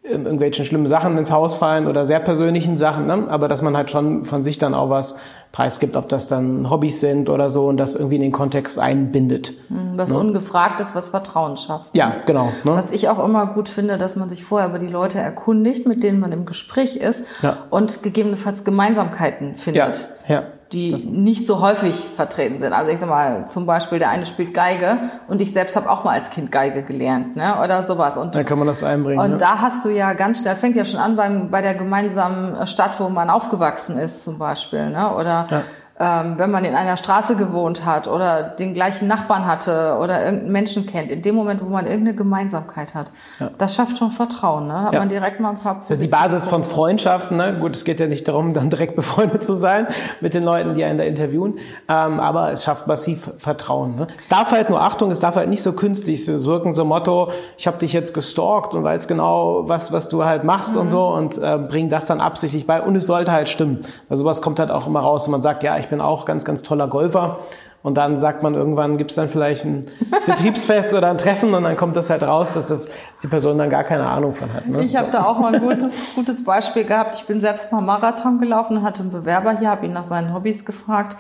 irgendwelchen 0.09 0.65
schlimmen 0.65 0.87
Sachen 0.87 1.17
ins 1.17 1.31
Haus 1.31 1.55
fallen 1.55 1.87
oder 1.87 2.05
sehr 2.05 2.19
persönlichen 2.19 2.77
Sachen, 2.77 3.07
ne? 3.07 3.25
aber 3.27 3.47
dass 3.47 3.61
man 3.61 3.75
halt 3.75 3.91
schon 3.91 4.25
von 4.25 4.41
sich 4.41 4.57
dann 4.57 4.73
auch 4.73 4.89
was 4.89 5.17
preisgibt, 5.51 5.95
ob 5.95 6.09
das 6.09 6.27
dann 6.27 6.69
Hobbys 6.69 6.99
sind 6.99 7.29
oder 7.29 7.49
so 7.49 7.63
und 7.63 7.77
das 7.77 7.95
irgendwie 7.95 8.15
in 8.15 8.21
den 8.21 8.31
Kontext 8.31 8.79
einbindet. 8.79 9.53
Hm, 9.69 9.93
was 9.95 10.09
ne? 10.09 10.17
ungefragt 10.17 10.79
ist, 10.79 10.95
was 10.95 11.09
Vertrauen 11.09 11.57
schafft. 11.57 11.89
Ja, 11.93 12.15
genau. 12.25 12.51
Ne? 12.63 12.71
Was 12.71 12.91
ich 12.91 13.09
auch 13.09 13.23
immer 13.23 13.45
gut 13.47 13.69
finde, 13.69 13.97
dass 13.97 14.15
man 14.15 14.29
sich 14.29 14.43
vorher 14.43 14.69
über 14.69 14.79
die 14.79 14.87
Leute 14.87 15.19
erkundigt, 15.19 15.87
mit 15.87 16.03
denen 16.03 16.19
man 16.19 16.31
im 16.31 16.45
Gespräch 16.45 16.97
ist 16.97 17.25
ja. 17.41 17.57
und 17.69 18.03
gegebenenfalls 18.03 18.63
Gemeinsamkeiten 18.63 19.53
findet. 19.53 20.09
Ja, 20.27 20.35
ja 20.35 20.43
die 20.71 20.91
das 20.91 21.05
nicht 21.05 21.47
so 21.47 21.61
häufig 21.61 21.95
vertreten 22.15 22.59
sind. 22.59 22.73
Also 22.73 22.91
ich 22.91 22.99
sag 22.99 23.09
mal, 23.09 23.47
zum 23.47 23.65
Beispiel 23.65 23.99
der 23.99 24.09
eine 24.09 24.25
spielt 24.25 24.53
Geige 24.53 24.97
und 25.27 25.41
ich 25.41 25.53
selbst 25.53 25.75
habe 25.75 25.89
auch 25.89 26.03
mal 26.03 26.11
als 26.11 26.29
Kind 26.29 26.51
Geige 26.51 26.83
gelernt, 26.83 27.35
ne? 27.35 27.59
Oder 27.63 27.83
sowas. 27.83 28.17
Und, 28.17 28.35
da 28.35 28.43
kann 28.43 28.57
man 28.57 28.67
das 28.67 28.83
einbringen. 28.83 29.19
Und 29.19 29.31
ne? 29.31 29.37
da 29.37 29.59
hast 29.59 29.85
du 29.85 29.89
ja 29.89 30.13
ganz 30.13 30.39
schnell, 30.39 30.55
fängt 30.55 30.75
ja 30.75 30.85
schon 30.85 30.99
an 30.99 31.15
beim, 31.15 31.49
bei 31.49 31.61
der 31.61 31.75
gemeinsamen 31.75 32.65
Stadt, 32.67 32.99
wo 32.99 33.09
man 33.09 33.29
aufgewachsen 33.29 33.97
ist, 33.97 34.23
zum 34.23 34.37
Beispiel, 34.37 34.89
ne? 34.89 35.13
Oder 35.13 35.47
ja 35.49 35.63
wenn 35.99 36.51
man 36.51 36.63
in 36.63 36.75
einer 36.75 36.95
Straße 36.95 37.35
gewohnt 37.35 37.83
hat 37.83 38.07
oder 38.07 38.43
den 38.43 38.75
gleichen 38.75 39.07
Nachbarn 39.07 39.47
hatte 39.47 39.97
oder 39.99 40.23
irgendeinen 40.23 40.51
Menschen 40.51 40.85
kennt, 40.85 41.09
in 41.09 41.23
dem 41.23 41.33
Moment, 41.33 41.61
wo 41.63 41.69
man 41.69 41.87
irgendeine 41.87 42.15
Gemeinsamkeit 42.15 42.93
hat, 42.93 43.07
ja. 43.39 43.49
das 43.57 43.73
schafft 43.73 43.97
schon 43.97 44.11
Vertrauen. 44.11 44.67
Ne? 44.67 44.73
Da 44.73 44.83
hat 44.83 44.93
ja. 44.93 44.99
man 44.99 45.09
direkt 45.09 45.39
mal 45.39 45.49
ein 45.51 45.57
paar 45.57 45.79
Das 45.81 45.91
ist 45.91 46.03
die 46.03 46.07
Basis 46.07 46.45
von 46.45 46.63
Freundschaften. 46.63 47.37
Ne? 47.37 47.57
Gut, 47.59 47.75
es 47.75 47.83
geht 47.83 47.99
ja 47.99 48.05
nicht 48.05 48.27
darum, 48.27 48.53
dann 48.53 48.69
direkt 48.69 48.95
befreundet 48.97 49.43
zu 49.43 49.53
sein 49.53 49.87
mit 50.21 50.35
den 50.35 50.43
Leuten, 50.43 50.75
die 50.75 50.83
einen 50.83 50.99
da 50.99 51.03
interviewen, 51.03 51.55
ähm, 51.89 52.19
aber 52.19 52.51
es 52.51 52.63
schafft 52.63 52.85
massiv 52.85 53.31
Vertrauen. 53.37 53.95
Ne? 53.95 54.07
Es 54.19 54.29
darf 54.29 54.51
halt 54.51 54.69
nur, 54.69 54.81
Achtung, 54.81 55.09
es 55.09 55.19
darf 55.19 55.35
halt 55.35 55.49
nicht 55.49 55.63
so 55.63 55.73
künstlich 55.73 56.23
so 56.25 56.45
wirken, 56.45 56.73
so 56.73 56.85
Motto, 56.85 57.31
ich 57.57 57.65
habe 57.65 57.77
dich 57.77 57.93
jetzt 57.93 58.13
gestalkt 58.13 58.75
und 58.75 58.83
weiß 58.83 59.07
genau, 59.07 59.67
was, 59.67 59.91
was 59.91 60.09
du 60.09 60.25
halt 60.25 60.43
machst 60.43 60.75
mhm. 60.75 60.81
und 60.81 60.89
so 60.89 61.07
und 61.07 61.37
äh, 61.37 61.57
bring 61.57 61.89
das 61.89 62.05
dann 62.05 62.21
absichtlich 62.21 62.67
bei 62.67 62.81
und 62.81 62.95
es 62.95 63.07
sollte 63.07 63.31
halt 63.31 63.49
stimmen. 63.49 63.79
Also 64.09 64.23
sowas 64.23 64.41
kommt 64.41 64.59
halt 64.59 64.69
auch 64.69 64.85
immer 64.85 64.99
raus 64.99 65.25
und 65.25 65.31
man 65.31 65.41
sagt, 65.41 65.63
ja, 65.63 65.77
ich 65.77 65.86
ich 65.87 65.89
bin 65.89 66.01
auch 66.01 66.25
ganz, 66.25 66.43
ganz 66.43 66.63
toller 66.63 66.89
Golfer. 66.89 67.39
Und 67.81 67.95
dann 67.97 68.17
sagt 68.17 68.43
man 68.43 68.55
irgendwann, 68.55 68.97
gibt 68.97 69.11
es 69.11 69.15
dann 69.15 69.29
vielleicht 69.29 69.63
ein 69.63 69.85
Betriebsfest 70.25 70.93
oder 70.93 71.09
ein 71.09 71.17
Treffen 71.17 71.53
und 71.53 71.63
dann 71.63 71.77
kommt 71.77 71.95
das 71.95 72.09
halt 72.09 72.23
raus, 72.23 72.55
dass 72.55 72.67
das 72.67 72.89
die 73.23 73.27
Person 73.27 73.57
dann 73.57 73.69
gar 73.69 73.85
keine 73.85 74.05
Ahnung 74.05 74.35
von 74.35 74.51
hat. 74.53 74.67
Ne? 74.67 74.83
Ich 74.83 74.97
habe 74.97 75.05
so. 75.05 75.13
da 75.13 75.23
auch 75.23 75.39
mal 75.39 75.55
ein 75.55 75.61
gutes, 75.65 76.13
gutes 76.15 76.43
Beispiel 76.43 76.83
gehabt. 76.83 77.15
Ich 77.15 77.25
bin 77.25 77.39
selbst 77.39 77.71
mal 77.71 77.79
Marathon 77.79 78.39
gelaufen, 78.39 78.83
hatte 78.83 79.03
einen 79.03 79.13
Bewerber 79.13 79.57
hier, 79.57 79.69
habe 79.69 79.85
ihn 79.85 79.93
nach 79.93 80.03
seinen 80.03 80.33
Hobbys 80.33 80.65
gefragt. 80.65 81.15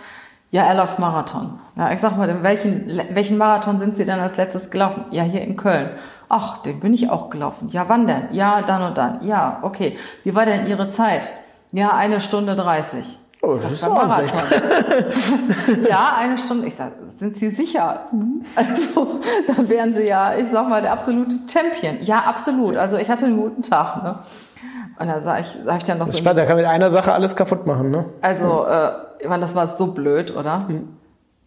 Ja, 0.51 0.63
er 0.63 0.75
läuft 0.75 0.99
Marathon. 0.99 1.57
Ja, 1.77 1.93
ich 1.93 2.01
sag 2.01 2.17
mal, 2.17 2.27
in 2.27 2.43
welchen, 2.43 3.01
welchen 3.11 3.37
Marathon 3.37 3.79
sind 3.79 3.95
Sie 3.95 4.03
denn 4.03 4.19
als 4.19 4.35
letztes 4.35 4.69
gelaufen? 4.69 5.05
Ja, 5.11 5.23
hier 5.23 5.41
in 5.43 5.55
Köln. 5.55 5.91
Ach, 6.27 6.57
den 6.57 6.81
bin 6.81 6.93
ich 6.93 7.09
auch 7.09 7.29
gelaufen. 7.29 7.69
Ja, 7.69 7.85
wann 7.87 8.05
denn? 8.05 8.23
Ja, 8.31 8.61
dann 8.63 8.83
und 8.83 8.97
dann. 8.97 9.25
Ja, 9.25 9.59
okay. 9.61 9.97
Wie 10.25 10.35
war 10.35 10.45
denn 10.45 10.67
Ihre 10.67 10.89
Zeit? 10.89 11.31
Ja, 11.71 11.95
eine 11.95 12.19
Stunde 12.19 12.55
dreißig. 12.55 13.19
Oh, 13.41 13.51
das 13.51 13.71
ist 13.71 13.87
Marathon. 13.87 14.39
ja, 15.87 16.15
eine 16.17 16.37
Stunde. 16.37 16.67
Ich 16.67 16.75
sag, 16.75 16.93
sind 17.19 17.37
Sie 17.37 17.49
sicher? 17.49 18.07
Also, 18.55 19.19
dann 19.47 19.69
wären 19.69 19.93
Sie 19.93 20.03
ja, 20.03 20.35
ich 20.35 20.49
sag 20.49 20.67
mal, 20.67 20.81
der 20.81 20.91
absolute 20.91 21.35
Champion. 21.47 21.97
Ja, 22.01 22.23
absolut. 22.23 22.77
Also, 22.77 22.97
ich 22.97 23.09
hatte 23.09 23.25
einen 23.25 23.37
guten 23.37 23.61
Tag. 23.61 24.03
Ne? 24.03 24.19
Und 24.99 25.07
da 25.07 25.19
sag 25.19 25.41
ich, 25.41 25.47
sag 25.51 25.77
ich 25.77 25.83
dann 25.83 25.99
noch 25.99 26.05
das 26.05 26.13
so. 26.15 26.19
Spannend, 26.19 26.39
der 26.39 26.45
kann 26.47 26.57
mit 26.57 26.65
einer 26.65 26.89
Sache 26.89 27.13
alles 27.13 27.35
kaputt 27.35 27.67
machen, 27.67 27.91
ne? 27.91 28.05
Also, 28.21 28.65
äh, 28.65 28.91
ich 29.19 29.27
meine, 29.27 29.41
das 29.41 29.53
war 29.53 29.77
so 29.77 29.87
blöd, 29.87 30.35
oder? 30.35 30.65
Mhm. 30.67 30.97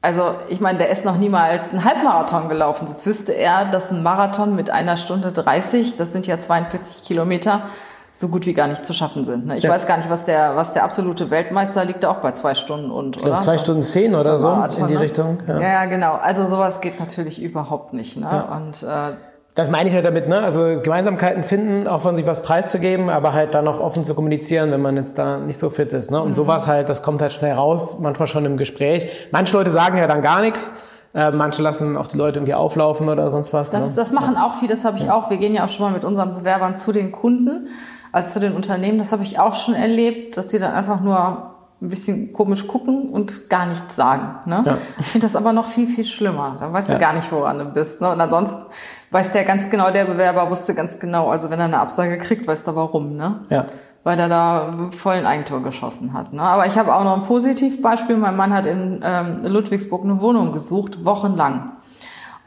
Also, 0.02 0.36
ich 0.48 0.60
meine, 0.60 0.78
der 0.78 0.88
ist 0.90 1.04
noch 1.04 1.16
niemals 1.18 1.70
einen 1.70 1.84
Halbmarathon 1.84 2.48
gelaufen. 2.48 2.86
Sonst 2.86 3.04
wüsste 3.04 3.32
er, 3.32 3.66
dass 3.66 3.90
ein 3.90 4.02
Marathon 4.02 4.54
mit 4.54 4.70
einer 4.70 4.96
Stunde 4.96 5.32
30, 5.32 5.96
das 5.96 6.12
sind 6.12 6.26
ja 6.26 6.40
42 6.40 7.02
Kilometer, 7.02 7.62
so 8.12 8.28
gut 8.28 8.46
wie 8.46 8.54
gar 8.54 8.66
nicht 8.66 8.84
zu 8.84 8.92
schaffen 8.92 9.24
sind. 9.24 9.46
Ne? 9.46 9.56
Ich 9.56 9.64
ja. 9.64 9.70
weiß 9.70 9.86
gar 9.86 9.96
nicht, 9.96 10.10
was 10.10 10.24
der, 10.24 10.56
was 10.56 10.72
der 10.72 10.84
absolute 10.84 11.30
Weltmeister 11.30 11.84
liegt, 11.84 12.04
auch 12.04 12.16
bei 12.16 12.32
zwei 12.32 12.54
Stunden 12.54 12.90
und 12.90 13.22
oder? 13.22 13.38
Zwei 13.38 13.58
Stunden 13.58 13.82
zehn 13.82 14.14
oder 14.14 14.38
so 14.38 14.48
Marathon, 14.48 14.82
in 14.82 14.88
die 14.88 14.94
ne? 14.94 15.00
Richtung. 15.00 15.38
Ja. 15.46 15.60
ja. 15.60 15.84
genau. 15.86 16.14
Also 16.14 16.46
sowas 16.46 16.80
geht 16.80 16.98
natürlich 16.98 17.40
überhaupt 17.40 17.92
nicht. 17.92 18.16
Ne? 18.16 18.28
Ja. 18.30 18.56
Und 18.56 18.82
äh, 18.82 19.16
das 19.54 19.68
meine 19.68 19.88
ich 19.88 19.94
halt 19.94 20.04
damit, 20.04 20.28
ne? 20.28 20.40
Also 20.40 20.80
Gemeinsamkeiten 20.80 21.42
finden, 21.42 21.88
auch 21.88 22.02
von 22.02 22.14
sich 22.14 22.26
was 22.26 22.42
preiszugeben, 22.42 23.10
aber 23.10 23.32
halt 23.32 23.52
dann 23.54 23.66
auch 23.66 23.80
offen 23.80 24.04
zu 24.04 24.14
kommunizieren, 24.14 24.70
wenn 24.70 24.80
man 24.80 24.96
jetzt 24.96 25.18
da 25.18 25.38
nicht 25.38 25.58
so 25.58 25.70
fit 25.70 25.92
ist. 25.92 26.10
Ne? 26.10 26.20
Und 26.20 26.28
mhm. 26.28 26.34
sowas 26.34 26.66
halt, 26.66 26.88
das 26.88 27.02
kommt 27.02 27.20
halt 27.20 27.32
schnell 27.32 27.54
raus, 27.54 27.98
manchmal 27.98 28.28
schon 28.28 28.44
im 28.44 28.56
Gespräch. 28.56 29.28
Manche 29.32 29.56
Leute 29.56 29.70
sagen 29.70 29.96
ja 29.96 30.06
dann 30.06 30.22
gar 30.22 30.40
nichts. 30.40 30.70
Äh, 31.12 31.32
manche 31.32 31.60
lassen 31.60 31.96
auch 31.96 32.06
die 32.06 32.16
Leute 32.16 32.38
irgendwie 32.38 32.54
auflaufen 32.54 33.08
oder 33.08 33.30
sonst 33.30 33.52
was. 33.52 33.72
Das, 33.72 33.88
ne? 33.88 33.92
das 33.96 34.12
machen 34.12 34.36
auch 34.36 34.54
viele, 34.54 34.74
das 34.74 34.84
habe 34.84 34.98
ich 34.98 35.10
auch. 35.10 35.28
Wir 35.30 35.38
gehen 35.38 35.54
ja 35.54 35.64
auch 35.64 35.68
schon 35.68 35.86
mal 35.86 35.92
mit 35.92 36.04
unseren 36.04 36.36
Bewerbern 36.36 36.76
zu 36.76 36.92
den 36.92 37.10
Kunden 37.10 37.66
als 38.12 38.32
zu 38.32 38.40
den 38.40 38.54
Unternehmen. 38.54 38.98
Das 38.98 39.12
habe 39.12 39.22
ich 39.22 39.38
auch 39.38 39.54
schon 39.54 39.74
erlebt, 39.74 40.36
dass 40.36 40.48
die 40.48 40.58
dann 40.58 40.72
einfach 40.72 41.00
nur 41.00 41.50
ein 41.82 41.88
bisschen 41.88 42.32
komisch 42.32 42.66
gucken 42.66 43.08
und 43.08 43.48
gar 43.48 43.66
nichts 43.66 43.96
sagen. 43.96 44.38
Ne? 44.44 44.62
Ja. 44.66 44.78
Ich 44.98 45.06
finde 45.06 45.26
das 45.26 45.34
aber 45.34 45.52
noch 45.52 45.66
viel, 45.66 45.86
viel 45.86 46.04
schlimmer. 46.04 46.56
Da 46.60 46.72
weißt 46.72 46.90
ja. 46.90 46.96
du 46.96 47.00
gar 47.00 47.14
nicht, 47.14 47.32
woran 47.32 47.58
du 47.58 47.64
bist. 47.64 48.02
Ne? 48.02 48.10
Und 48.10 48.20
ansonsten 48.20 48.62
weiß 49.10 49.32
der 49.32 49.44
ganz 49.44 49.70
genau, 49.70 49.90
der 49.90 50.04
Bewerber 50.04 50.50
wusste 50.50 50.74
ganz 50.74 50.98
genau, 50.98 51.30
also 51.30 51.48
wenn 51.48 51.58
er 51.58 51.64
eine 51.66 51.78
Absage 51.78 52.18
kriegt, 52.18 52.46
weiß 52.46 52.66
er 52.66 52.76
warum. 52.76 53.16
Ne? 53.16 53.40
Ja. 53.48 53.66
Weil 54.04 54.18
er 54.18 54.28
da 54.28 54.90
voll 54.90 55.14
ein 55.14 55.26
Eigentor 55.26 55.62
geschossen 55.62 56.12
hat. 56.12 56.34
Ne? 56.34 56.42
Aber 56.42 56.66
ich 56.66 56.76
habe 56.78 56.94
auch 56.94 57.04
noch 57.04 57.16
ein 57.16 57.22
Positivbeispiel. 57.22 58.16
Mein 58.16 58.36
Mann 58.36 58.52
hat 58.52 58.66
in 58.66 59.00
ähm, 59.02 59.38
Ludwigsburg 59.42 60.04
eine 60.04 60.20
Wohnung 60.20 60.52
gesucht, 60.52 61.04
wochenlang. 61.04 61.72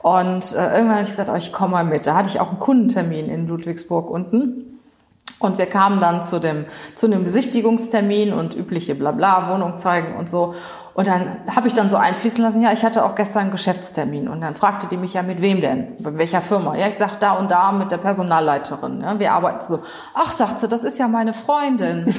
Und 0.04 0.54
äh, 0.54 0.76
irgendwann 0.76 0.96
habe 0.96 1.04
ich 1.04 1.10
gesagt, 1.10 1.30
oh, 1.30 1.36
ich 1.36 1.52
komme 1.52 1.72
mal 1.72 1.86
mit. 1.86 2.06
Da 2.06 2.16
hatte 2.16 2.30
ich 2.30 2.40
auch 2.40 2.50
einen 2.50 2.60
Kundentermin 2.60 3.30
in 3.30 3.48
Ludwigsburg 3.48 4.10
unten. 4.10 4.63
Und 5.40 5.58
wir 5.58 5.66
kamen 5.66 6.00
dann 6.00 6.24
zu 6.24 6.40
dem, 6.40 6.66
zu 6.96 7.08
dem 7.08 7.24
Besichtigungstermin 7.24 8.34
und 8.34 8.56
übliche 8.56 8.96
Blabla, 8.96 9.52
Wohnung 9.54 9.78
zeigen 9.78 10.16
und 10.16 10.30
so. 10.30 10.54
Und 10.96 11.08
dann 11.08 11.38
habe 11.54 11.68
ich 11.68 11.74
dann 11.74 11.90
so 11.90 11.98
einfließen 11.98 12.44
lassen, 12.44 12.62
ja, 12.62 12.72
ich 12.72 12.86
hatte 12.86 13.04
auch 13.04 13.16
gestern 13.16 13.44
einen 13.44 13.52
Geschäftstermin. 13.52 14.28
Und 14.28 14.42
dann 14.42 14.54
fragte 14.54 14.86
die 14.88 14.98
mich 14.98 15.16
ja, 15.16 15.24
mit 15.24 15.42
wem 15.42 15.60
denn? 15.60 15.96
Bei 16.00 16.16
welcher 16.18 16.42
Firma? 16.42 16.76
Ja, 16.76 16.88
ich 16.88 16.98
sag 16.98 17.20
da 17.20 17.34
und 17.34 17.50
da 17.50 17.72
mit 17.72 17.92
der 17.92 17.98
Personalleiterin. 17.98 19.02
Ja, 19.02 19.18
wir 19.18 19.32
arbeiten 19.32 19.62
so. 19.62 19.80
Ach, 20.14 20.32
sagt 20.32 20.62
sie, 20.62 20.68
das 20.68 20.84
ist 20.84 21.00
ja 21.00 21.08
meine 21.08 21.34
Freundin. 21.34 22.14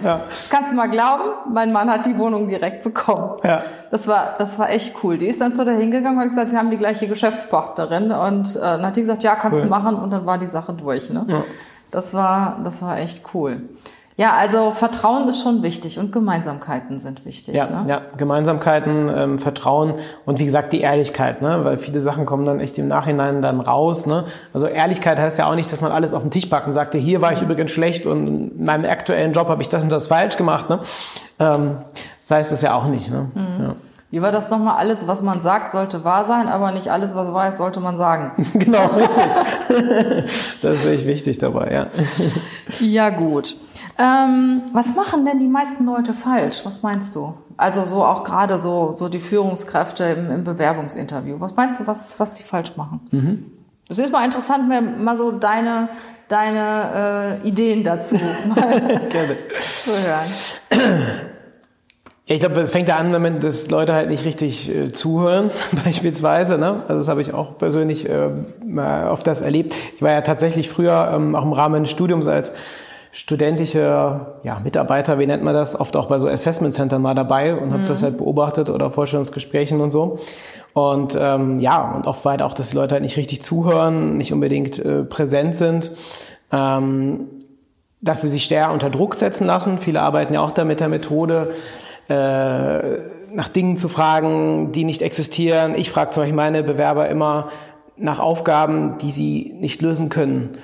ja. 0.02 0.22
Kannst 0.48 0.72
du 0.72 0.76
mal 0.76 0.88
glauben, 0.88 1.24
mein 1.52 1.70
Mann 1.70 1.90
hat 1.90 2.06
die 2.06 2.16
Wohnung 2.16 2.48
direkt 2.48 2.82
bekommen. 2.82 3.36
Ja. 3.44 3.62
Das 3.90 4.08
war, 4.08 4.36
das 4.38 4.58
war 4.58 4.70
echt 4.70 4.96
cool. 5.02 5.18
Die 5.18 5.26
ist 5.26 5.42
dann 5.42 5.54
so 5.54 5.64
dahin 5.64 5.90
gegangen 5.90 6.16
und 6.16 6.22
hat 6.22 6.30
gesagt, 6.30 6.50
wir 6.50 6.58
haben 6.58 6.70
die 6.70 6.78
gleiche 6.78 7.08
Geschäftspartnerin. 7.08 8.10
Und 8.10 8.56
äh, 8.56 8.60
dann 8.60 8.86
hat 8.86 8.96
die 8.96 9.02
gesagt, 9.02 9.22
ja, 9.22 9.34
kannst 9.34 9.58
cool. 9.58 9.64
du 9.64 9.68
machen. 9.68 9.96
Und 9.96 10.10
dann 10.10 10.24
war 10.24 10.38
die 10.38 10.46
Sache 10.46 10.72
durch. 10.72 11.10
Ne? 11.10 11.26
Ja. 11.28 11.44
Das 11.90 12.14
war, 12.14 12.60
das 12.64 12.82
war 12.82 12.98
echt 12.98 13.22
cool. 13.34 13.62
Ja, 14.18 14.34
also 14.34 14.72
Vertrauen 14.72 15.28
ist 15.28 15.40
schon 15.40 15.62
wichtig 15.62 16.00
und 16.00 16.10
Gemeinsamkeiten 16.10 16.98
sind 16.98 17.24
wichtig. 17.24 17.54
Ja, 17.54 17.66
ne? 17.66 17.84
ja 17.86 18.02
Gemeinsamkeiten, 18.16 19.08
ähm, 19.14 19.38
Vertrauen 19.38 19.94
und 20.26 20.40
wie 20.40 20.44
gesagt 20.44 20.72
die 20.72 20.80
Ehrlichkeit, 20.80 21.40
ne? 21.40 21.60
weil 21.62 21.78
viele 21.78 22.00
Sachen 22.00 22.26
kommen 22.26 22.44
dann 22.44 22.58
echt 22.58 22.76
im 22.78 22.88
Nachhinein 22.88 23.42
dann 23.42 23.60
raus. 23.60 24.06
Ne? 24.06 24.24
Also 24.52 24.66
Ehrlichkeit 24.66 25.20
heißt 25.20 25.38
ja 25.38 25.48
auch 25.48 25.54
nicht, 25.54 25.70
dass 25.70 25.82
man 25.82 25.92
alles 25.92 26.14
auf 26.14 26.22
den 26.22 26.32
Tisch 26.32 26.46
packt 26.46 26.66
und 26.66 26.72
sagt, 26.72 26.96
hier 26.96 27.22
war 27.22 27.32
ich 27.32 27.42
übrigens 27.42 27.70
schlecht 27.70 28.06
und 28.06 28.26
in 28.26 28.64
meinem 28.64 28.90
aktuellen 28.90 29.32
Job 29.32 29.46
habe 29.46 29.62
ich 29.62 29.68
das 29.68 29.84
und 29.84 29.92
das 29.92 30.08
falsch 30.08 30.36
gemacht. 30.36 30.68
Ne? 30.68 30.80
Ähm, 31.38 31.76
das 32.18 32.30
heißt 32.32 32.50
es 32.50 32.62
ja 32.62 32.74
auch 32.74 32.86
nicht. 32.86 33.12
Ne? 33.12 33.30
Mhm. 33.32 33.64
Ja. 33.64 33.74
Wie 34.10 34.22
war 34.22 34.32
das 34.32 34.48
nochmal? 34.48 34.76
Alles, 34.76 35.06
was 35.06 35.22
man 35.22 35.42
sagt, 35.42 35.70
sollte 35.70 36.02
wahr 36.02 36.24
sein, 36.24 36.48
aber 36.48 36.72
nicht 36.72 36.88
alles, 36.90 37.14
was 37.14 37.32
wahr 37.34 37.48
ist, 37.48 37.58
sollte 37.58 37.80
man 37.80 37.96
sagen. 37.98 38.32
genau, 38.54 38.86
richtig. 38.86 40.30
das 40.62 40.76
ist 40.76 40.86
echt 40.86 41.06
wichtig 41.06 41.38
dabei, 41.38 41.70
ja. 41.70 41.86
ja, 42.80 43.10
gut. 43.10 43.56
Ähm, 43.98 44.62
was 44.72 44.94
machen 44.94 45.26
denn 45.26 45.38
die 45.40 45.48
meisten 45.48 45.84
Leute 45.84 46.14
falsch? 46.14 46.64
Was 46.64 46.82
meinst 46.82 47.14
du? 47.14 47.34
Also 47.58 47.84
so 47.84 48.04
auch 48.04 48.24
gerade 48.24 48.56
so, 48.56 48.94
so 48.96 49.08
die 49.08 49.18
Führungskräfte 49.18 50.04
im, 50.04 50.30
im 50.30 50.44
Bewerbungsinterview. 50.44 51.40
Was 51.40 51.54
meinst 51.54 51.80
du, 51.80 51.86
was, 51.86 52.18
was 52.18 52.34
die 52.34 52.44
falsch 52.44 52.76
machen? 52.76 53.00
Mhm. 53.10 53.44
Das 53.88 53.98
ist 53.98 54.12
mal 54.12 54.24
interessant, 54.24 54.68
mir 54.68 54.80
mal 54.80 55.16
so 55.16 55.32
deine, 55.32 55.88
deine 56.28 57.40
äh, 57.42 57.48
Ideen 57.48 57.84
dazu 57.84 58.14
mal 58.14 59.00
zu 59.82 59.90
hören. 59.92 60.30
Ja, 62.28 62.34
ich 62.34 62.40
glaube, 62.40 62.60
es 62.60 62.70
fängt 62.70 62.88
ja 62.88 62.96
an 62.96 63.10
damit, 63.10 63.42
dass 63.42 63.70
Leute 63.70 63.94
halt 63.94 64.10
nicht 64.10 64.26
richtig 64.26 64.68
äh, 64.68 64.92
zuhören, 64.92 65.50
beispielsweise. 65.84 66.58
Ne? 66.58 66.82
Also 66.86 66.98
das 66.98 67.08
habe 67.08 67.22
ich 67.22 67.32
auch 67.32 67.56
persönlich 67.56 68.06
äh, 68.06 68.28
oft 69.08 69.26
das 69.26 69.40
erlebt. 69.40 69.74
Ich 69.96 70.02
war 70.02 70.12
ja 70.12 70.20
tatsächlich 70.20 70.68
früher 70.68 71.10
ähm, 71.14 71.34
auch 71.34 71.42
im 71.42 71.54
Rahmen 71.54 71.72
meines 71.72 71.90
Studiums 71.90 72.26
als 72.26 72.52
studentische 73.12 74.26
ja, 74.42 74.60
Mitarbeiter, 74.62 75.18
wie 75.18 75.26
nennt 75.26 75.42
man 75.42 75.54
das, 75.54 75.80
oft 75.80 75.96
auch 75.96 76.06
bei 76.06 76.18
so 76.18 76.28
Assessment 76.28 76.74
Centern 76.74 77.00
mal 77.00 77.14
dabei 77.14 77.54
und 77.56 77.72
habe 77.72 77.84
mhm. 77.84 77.86
das 77.86 78.02
halt 78.02 78.18
beobachtet 78.18 78.68
oder 78.68 78.90
Vorstellungsgesprächen 78.90 79.80
und 79.80 79.90
so. 79.90 80.18
Und 80.74 81.16
ähm, 81.18 81.60
ja, 81.60 81.94
und 81.94 82.06
oft 82.06 82.26
war 82.26 82.32
halt 82.32 82.42
auch, 82.42 82.52
dass 82.52 82.68
die 82.70 82.76
Leute 82.76 82.92
halt 82.92 83.02
nicht 83.02 83.16
richtig 83.16 83.40
zuhören, 83.40 84.18
nicht 84.18 84.34
unbedingt 84.34 84.78
äh, 84.78 85.02
präsent 85.02 85.56
sind. 85.56 85.92
Ähm, 86.52 87.28
dass 88.00 88.20
sie 88.20 88.28
sich 88.28 88.44
schwer 88.44 88.70
unter 88.70 88.90
Druck 88.90 89.14
setzen 89.16 89.46
lassen. 89.46 89.78
Viele 89.78 90.00
arbeiten 90.02 90.34
ja 90.34 90.40
auch 90.40 90.52
da 90.52 90.64
mit 90.64 90.78
der 90.78 90.88
Methode, 90.88 91.50
äh, 92.08 92.98
nach 93.32 93.48
Dingen 93.48 93.76
zu 93.76 93.88
fragen, 93.88 94.72
die 94.72 94.84
nicht 94.84 95.02
existieren. 95.02 95.74
Ich 95.74 95.90
frage 95.90 96.10
zum 96.10 96.22
Beispiel 96.22 96.36
meine 96.36 96.62
Bewerber 96.62 97.08
immer 97.08 97.50
nach 97.96 98.18
Aufgaben, 98.18 98.98
die 98.98 99.10
sie 99.10 99.54
nicht 99.58 99.82
lösen 99.82 100.08
können. 100.08 100.58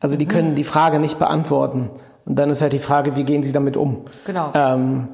Also 0.00 0.16
die 0.16 0.26
können 0.26 0.54
die 0.54 0.64
Frage 0.64 0.98
nicht 0.98 1.18
beantworten. 1.18 1.90
Und 2.24 2.38
dann 2.38 2.50
ist 2.50 2.62
halt 2.62 2.72
die 2.72 2.78
Frage, 2.78 3.16
wie 3.16 3.24
gehen 3.24 3.42
sie 3.42 3.52
damit 3.52 3.76
um? 3.76 4.04
Genau. 4.26 4.50
Ähm, 4.54 5.08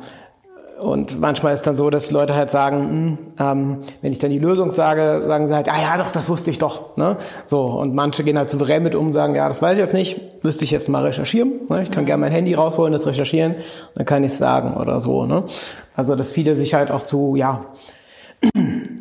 und 0.84 1.18
manchmal 1.18 1.54
ist 1.54 1.66
dann 1.66 1.76
so, 1.76 1.88
dass 1.88 2.10
Leute 2.10 2.34
halt 2.34 2.50
sagen, 2.50 2.78
mh, 2.78 2.88
hm, 2.90 3.18
ähm, 3.38 3.78
wenn 4.02 4.12
ich 4.12 4.18
dann 4.18 4.30
die 4.30 4.38
Lösung 4.38 4.70
sage, 4.70 5.22
sagen 5.26 5.48
sie 5.48 5.54
halt, 5.54 5.68
ah 5.68 5.80
ja, 5.80 5.96
doch, 5.96 6.10
das 6.10 6.28
wusste 6.28 6.50
ich 6.50 6.58
doch. 6.58 6.96
Ne? 6.96 7.16
So, 7.44 7.62
und 7.62 7.94
manche 7.94 8.22
gehen 8.22 8.36
halt 8.36 8.50
souverän 8.50 8.82
mit 8.82 8.94
um, 8.94 9.10
sagen, 9.10 9.34
ja, 9.34 9.48
das 9.48 9.62
weiß 9.62 9.74
ich 9.74 9.78
jetzt 9.78 9.94
nicht, 9.94 10.44
müsste 10.44 10.64
ich 10.64 10.70
jetzt 10.70 10.88
mal 10.88 11.04
recherchieren. 11.04 11.52
Ne? 11.70 11.82
Ich 11.82 11.90
kann 11.90 12.04
mhm. 12.04 12.08
gerne 12.08 12.20
mein 12.20 12.32
Handy 12.32 12.54
rausholen, 12.54 12.92
das 12.92 13.06
recherchieren, 13.06 13.54
dann 13.94 14.04
kann 14.04 14.24
ich 14.24 14.32
es 14.32 14.38
sagen 14.38 14.74
oder 14.74 15.00
so. 15.00 15.24
Ne? 15.24 15.44
Also, 15.96 16.16
dass 16.16 16.32
viele 16.32 16.54
sich 16.54 16.74
halt 16.74 16.90
auch 16.90 17.02
zu, 17.02 17.34
ja, 17.34 17.62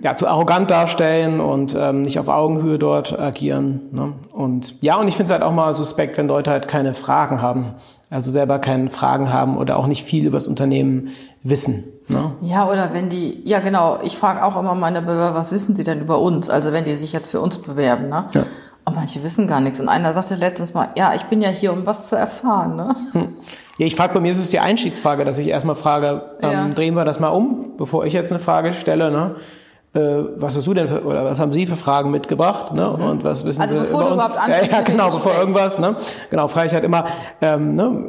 ja, 0.01 0.15
zu 0.15 0.27
arrogant 0.27 0.71
darstellen 0.71 1.41
und 1.41 1.75
ähm, 1.77 2.03
nicht 2.03 2.17
auf 2.17 2.29
Augenhöhe 2.29 2.79
dort 2.79 3.17
agieren. 3.19 3.81
Ne? 3.91 4.13
Und 4.31 4.81
ja, 4.81 4.97
und 4.97 5.09
ich 5.09 5.15
finde 5.15 5.25
es 5.25 5.31
halt 5.31 5.43
auch 5.43 5.51
mal 5.51 5.73
suspekt, 5.73 6.17
wenn 6.17 6.29
Leute 6.29 6.49
halt 6.49 6.69
keine 6.69 6.93
Fragen 6.93 7.41
haben 7.41 7.75
also 8.13 8.31
selber 8.31 8.59
keine 8.59 8.89
Fragen 8.89 9.33
haben 9.33 9.57
oder 9.57 9.77
auch 9.77 9.87
nicht 9.87 10.03
viel 10.03 10.25
über 10.25 10.37
das 10.37 10.47
Unternehmen 10.47 11.09
wissen. 11.41 11.85
Ne? 12.07 12.33
Ja, 12.41 12.69
oder 12.69 12.93
wenn 12.93 13.09
die, 13.09 13.41
ja 13.43 13.59
genau, 13.59 13.99
ich 14.03 14.17
frage 14.17 14.43
auch 14.43 14.57
immer 14.57 14.75
meine 14.75 15.01
Bewerber, 15.01 15.33
was 15.33 15.51
wissen 15.51 15.75
sie 15.75 15.83
denn 15.83 16.01
über 16.01 16.19
uns? 16.19 16.49
Also 16.49 16.71
wenn 16.71 16.85
die 16.85 16.93
sich 16.93 17.11
jetzt 17.11 17.27
für 17.31 17.41
uns 17.41 17.57
bewerben, 17.57 18.09
ne? 18.09 18.25
Ja. 18.33 18.45
Und 18.85 18.95
manche 18.95 19.23
wissen 19.23 19.47
gar 19.47 19.61
nichts. 19.61 19.79
Und 19.79 19.87
einer 19.87 20.11
sagte 20.11 20.35
letztens 20.35 20.73
mal, 20.73 20.89
ja, 20.97 21.13
ich 21.15 21.23
bin 21.23 21.41
ja 21.41 21.49
hier, 21.49 21.71
um 21.71 21.85
was 21.85 22.09
zu 22.09 22.17
erfahren. 22.17 22.75
Ne? 22.75 22.95
Hm. 23.13 23.27
Ja, 23.77 23.87
ich 23.87 23.95
frage, 23.95 24.13
bei 24.13 24.19
mir 24.19 24.31
ist 24.31 24.39
es 24.39 24.49
die 24.49 24.59
Einstiegsfrage, 24.59 25.23
dass 25.23 25.39
ich 25.39 25.47
erstmal 25.47 25.75
frage, 25.75 26.35
ähm, 26.41 26.51
ja. 26.51 26.67
drehen 26.67 26.93
wir 26.93 27.05
das 27.05 27.21
mal 27.21 27.29
um, 27.29 27.77
bevor 27.77 28.05
ich 28.05 28.13
jetzt 28.13 28.31
eine 28.31 28.39
Frage 28.39 28.73
stelle. 28.73 29.09
Ne? 29.09 29.35
Äh, 29.93 30.23
was 30.37 30.57
hast 30.57 30.65
du 30.65 30.73
denn 30.73 30.87
für, 30.87 31.03
oder 31.03 31.23
was 31.23 31.39
haben 31.39 31.51
Sie 31.51 31.67
für 31.67 31.75
Fragen 31.75 32.09
mitgebracht? 32.09 32.73
Ne? 32.73 32.95
Mhm. 32.97 33.03
Und 33.03 33.23
was 33.23 33.45
wissen 33.45 33.61
also 33.61 33.77
Sie 33.77 33.85
bevor 33.85 34.01
über 34.01 34.09
du 34.09 34.15
uns? 34.15 34.25
überhaupt 34.25 34.49
ja, 34.49 34.63
ja, 34.63 34.81
genau, 34.81 35.11
bevor 35.11 35.35
irgendwas. 35.35 35.79
Ne? 35.79 35.95
Genau, 36.31 36.47
frage 36.47 36.67
ich 36.67 36.73
halt 36.73 36.83
immer, 36.83 37.05
ähm, 37.41 37.75
ne? 37.75 38.01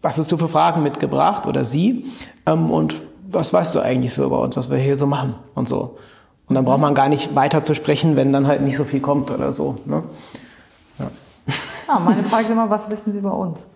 was 0.00 0.18
hast 0.18 0.30
du 0.30 0.36
für 0.36 0.48
Fragen 0.48 0.82
mitgebracht 0.84 1.46
oder 1.46 1.64
Sie? 1.64 2.06
Ähm, 2.46 2.70
und 2.70 2.94
was 3.28 3.52
weißt 3.52 3.74
du 3.74 3.80
eigentlich 3.80 4.14
so 4.14 4.24
über 4.24 4.40
uns, 4.40 4.56
was 4.56 4.70
wir 4.70 4.78
hier 4.78 4.96
so 4.96 5.06
machen 5.06 5.34
und 5.54 5.68
so? 5.68 5.98
Und 6.46 6.54
dann 6.54 6.64
braucht 6.64 6.80
man 6.80 6.94
gar 6.94 7.08
nicht 7.08 7.34
weiter 7.34 7.64
zu 7.64 7.74
sprechen, 7.74 8.14
wenn 8.14 8.32
dann 8.32 8.46
halt 8.46 8.62
nicht 8.62 8.76
so 8.76 8.84
viel 8.84 9.00
kommt 9.00 9.32
oder 9.32 9.52
so. 9.52 9.78
Ne? 9.84 10.04
Ja. 11.00 11.06
ja, 11.88 11.98
meine 11.98 12.22
Frage 12.22 12.44
ist 12.44 12.50
immer, 12.52 12.70
was 12.70 12.88
wissen 12.88 13.12
Sie 13.12 13.18
über 13.18 13.34
uns? 13.34 13.66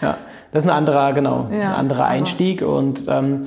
ja, 0.00 0.16
das 0.50 0.64
ist 0.64 0.70
ein 0.70 0.76
anderer, 0.76 1.12
genau, 1.12 1.48
ja, 1.50 1.70
ein 1.70 1.74
anderer 1.74 2.06
Einstieg 2.06 2.62
und 2.62 3.04
ähm, 3.08 3.44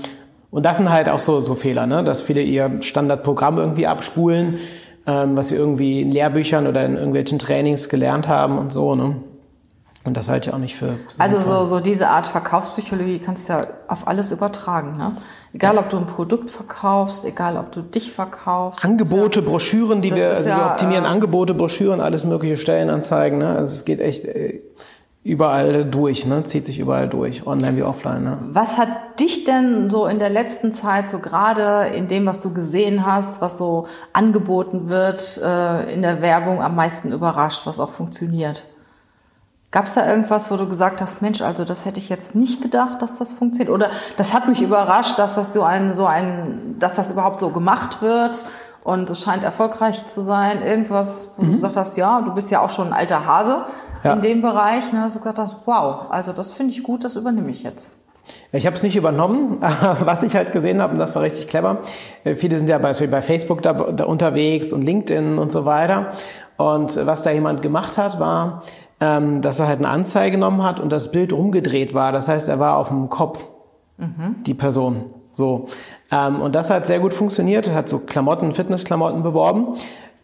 und 0.57 0.65
das 0.65 0.77
sind 0.77 0.89
halt 0.89 1.07
auch 1.07 1.19
so, 1.19 1.39
so 1.39 1.53
Fehler, 1.53 1.85
ne? 1.85 2.03
dass 2.03 2.21
viele 2.21 2.41
ihr 2.41 2.81
Standardprogramm 2.81 3.59
irgendwie 3.59 3.85
abspulen, 3.85 4.57
ähm, 5.05 5.37
was 5.37 5.49
sie 5.49 5.55
irgendwie 5.55 6.01
in 6.01 6.11
Lehrbüchern 6.11 6.65
oder 6.65 6.83
in 6.83 6.95
irgendwelchen 6.95 7.37
Trainings 7.37 7.89
gelernt 7.89 8.27
haben 8.27 8.57
und 8.57 8.73
so. 8.73 8.95
Ne? 8.95 9.17
Und 10.03 10.17
das 10.17 10.29
halte 10.29 10.49
ich 10.49 10.55
auch 10.55 10.57
nicht 10.57 10.75
für. 10.75 10.95
Also 11.19 11.41
so, 11.41 11.65
so 11.65 11.79
diese 11.79 12.07
Art 12.07 12.25
Verkaufspsychologie 12.25 13.19
kannst 13.19 13.47
du 13.47 13.53
ja 13.53 13.67
auf 13.87 14.07
alles 14.07 14.31
übertragen. 14.31 14.97
Ne? 14.97 15.17
Egal, 15.53 15.77
ob 15.77 15.89
du 15.89 15.97
ein 15.97 16.07
Produkt 16.07 16.49
verkaufst, 16.49 17.23
egal, 17.23 17.55
ob 17.57 17.71
du 17.71 17.83
dich 17.83 18.11
verkaufst. 18.11 18.83
Angebote, 18.83 19.41
ja, 19.41 19.45
Broschüren, 19.45 20.01
die 20.01 20.15
wir, 20.15 20.31
also 20.31 20.49
ja, 20.49 20.57
wir 20.57 20.71
optimieren 20.71 21.05
äh, 21.05 21.07
Angebote, 21.07 21.53
Broschüren, 21.53 22.01
alles 22.01 22.25
mögliche 22.25 22.57
Stellenanzeigen. 22.57 23.37
Ne? 23.37 23.49
Also 23.49 23.75
es 23.75 23.85
geht 23.85 24.01
echt 24.01 24.25
äh, 24.25 24.61
überall 25.27 25.83
durch, 25.83 26.25
ne? 26.25 26.43
zieht 26.45 26.65
sich 26.65 26.79
überall 26.79 27.09
durch, 27.09 27.45
online 27.45 27.75
wie 27.75 27.83
offline. 27.83 28.23
Ne? 28.23 28.37
Was 28.51 28.77
hat 28.77 29.19
dich 29.19 29.43
denn 29.43 29.89
so 29.89 30.05
in 30.07 30.19
der 30.19 30.29
letzten 30.29 30.71
Zeit, 30.71 31.09
so 31.09 31.19
gerade 31.19 31.89
in 31.93 32.07
dem, 32.07 32.25
was 32.25 32.41
du 32.41 32.53
gesehen 32.53 33.05
hast, 33.05 33.41
was 33.41 33.57
so 33.57 33.87
angeboten 34.13 34.87
wird 34.87 35.37
äh, 35.43 35.93
in 35.93 36.01
der 36.01 36.21
Werbung, 36.21 36.61
am 36.61 36.75
meisten 36.75 37.11
überrascht, 37.11 37.65
was 37.65 37.81
auch 37.81 37.89
funktioniert? 37.89 38.63
Gab 39.69 39.85
es 39.85 39.95
da 39.95 40.09
irgendwas, 40.09 40.49
wo 40.49 40.55
du 40.55 40.65
gesagt 40.65 41.01
hast, 41.01 41.21
Mensch, 41.21 41.41
also 41.41 41.65
das 41.65 41.85
hätte 41.85 41.99
ich 41.99 42.07
jetzt 42.07 42.33
nicht 42.33 42.61
gedacht, 42.61 43.01
dass 43.01 43.17
das 43.17 43.33
funktioniert? 43.33 43.73
Oder 43.73 43.89
das 44.15 44.33
hat 44.33 44.47
mich 44.47 44.61
überrascht, 44.61 45.19
dass 45.19 45.35
das 45.35 45.51
so 45.51 45.61
ein, 45.61 45.93
so 45.93 46.05
ein, 46.05 46.77
dass 46.79 46.95
das 46.95 47.11
überhaupt 47.11 47.41
so 47.41 47.49
gemacht 47.49 48.01
wird 48.01 48.45
und 48.85 49.09
es 49.09 49.21
scheint 49.21 49.43
erfolgreich 49.43 50.07
zu 50.07 50.21
sein. 50.21 50.61
Irgendwas, 50.61 51.33
wo 51.35 51.43
mhm. 51.43 51.47
du 51.47 51.53
gesagt 51.55 51.75
hast, 51.75 51.97
ja, 51.97 52.21
du 52.21 52.33
bist 52.33 52.49
ja 52.49 52.61
auch 52.61 52.69
schon 52.69 52.87
ein 52.87 52.93
alter 52.93 53.25
Hase 53.25 53.65
ja. 54.07 54.13
in 54.13 54.21
dem 54.21 54.41
Bereich. 54.41 54.91
Ne, 54.91 55.01
hast 55.01 55.15
du 55.15 55.19
gesagt, 55.19 55.57
wow, 55.65 56.05
also 56.09 56.33
das 56.33 56.51
finde 56.51 56.73
ich 56.73 56.83
gut, 56.83 57.03
das 57.03 57.15
übernehme 57.15 57.49
ich 57.51 57.63
jetzt. 57.63 57.93
Ich 58.51 58.65
habe 58.65 58.75
es 58.75 58.83
nicht 58.83 58.95
übernommen, 58.95 59.59
was 59.99 60.23
ich 60.23 60.35
halt 60.35 60.51
gesehen 60.51 60.81
habe, 60.81 60.93
und 60.93 60.99
das 60.99 61.15
war 61.15 61.21
richtig 61.21 61.47
clever. 61.47 61.79
Äh, 62.23 62.35
viele 62.35 62.57
sind 62.57 62.69
ja 62.69 62.77
bei, 62.77 62.93
bei 63.07 63.21
Facebook 63.21 63.61
da, 63.61 63.73
da 63.73 64.05
unterwegs 64.05 64.73
und 64.73 64.81
LinkedIn 64.81 65.37
und 65.37 65.51
so 65.51 65.65
weiter. 65.65 66.11
Und 66.57 66.95
was 67.05 67.21
da 67.21 67.31
jemand 67.31 67.61
gemacht 67.61 67.97
hat, 67.97 68.19
war, 68.19 68.63
ähm, 68.99 69.41
dass 69.41 69.59
er 69.59 69.67
halt 69.67 69.79
eine 69.79 69.89
Anzeige 69.89 70.31
genommen 70.31 70.63
hat 70.63 70.79
und 70.79 70.91
das 70.91 71.11
Bild 71.11 71.31
umgedreht 71.31 71.93
war. 71.93 72.11
Das 72.11 72.27
heißt, 72.27 72.47
er 72.47 72.59
war 72.59 72.77
auf 72.77 72.89
dem 72.89 73.09
Kopf. 73.09 73.45
mhm. 73.97 74.43
die 74.45 74.53
Person. 74.53 75.13
So. 75.33 75.67
Ähm, 76.11 76.41
und 76.41 76.55
das 76.55 76.69
hat 76.69 76.87
sehr 76.87 76.99
gut 76.99 77.13
funktioniert, 77.13 77.71
hat 77.71 77.89
so 77.89 77.99
Klamotten, 77.99 78.53
Fitnessklamotten 78.53 79.21
beworben. 79.21 79.75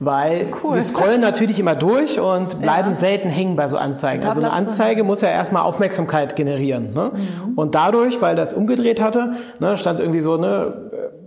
Weil 0.06 0.48
cool. 0.64 0.76
wir 0.76 0.84
scrollen 0.84 1.22
natürlich 1.22 1.60
immer 1.60 1.76
durch 1.76 2.20
und 2.20 2.62
bleiben 2.62 2.90
ja. 2.90 2.94
selten 2.94 3.30
hängen 3.30 3.56
bei 3.56 3.68
so 3.68 3.78
Anzeigen. 3.78 4.26
Also 4.26 4.42
eine 4.42 4.52
Anzeige 4.52 5.04
muss 5.04 5.22
ja 5.22 5.30
erstmal 5.30 5.64
Aufmerksamkeit 5.64 6.36
generieren. 6.36 6.94
Ne? 6.94 7.12
Mhm. 7.14 7.58
Und 7.58 7.76
dadurch, 7.76 8.22
weil 8.22 8.36
das 8.36 8.54
umgedreht 8.54 9.02
hatte, 9.02 9.34
ne, 9.60 9.78
stand 9.78 10.00
irgendwie 10.00 10.22
so, 10.22 10.38
ne, 10.38 10.74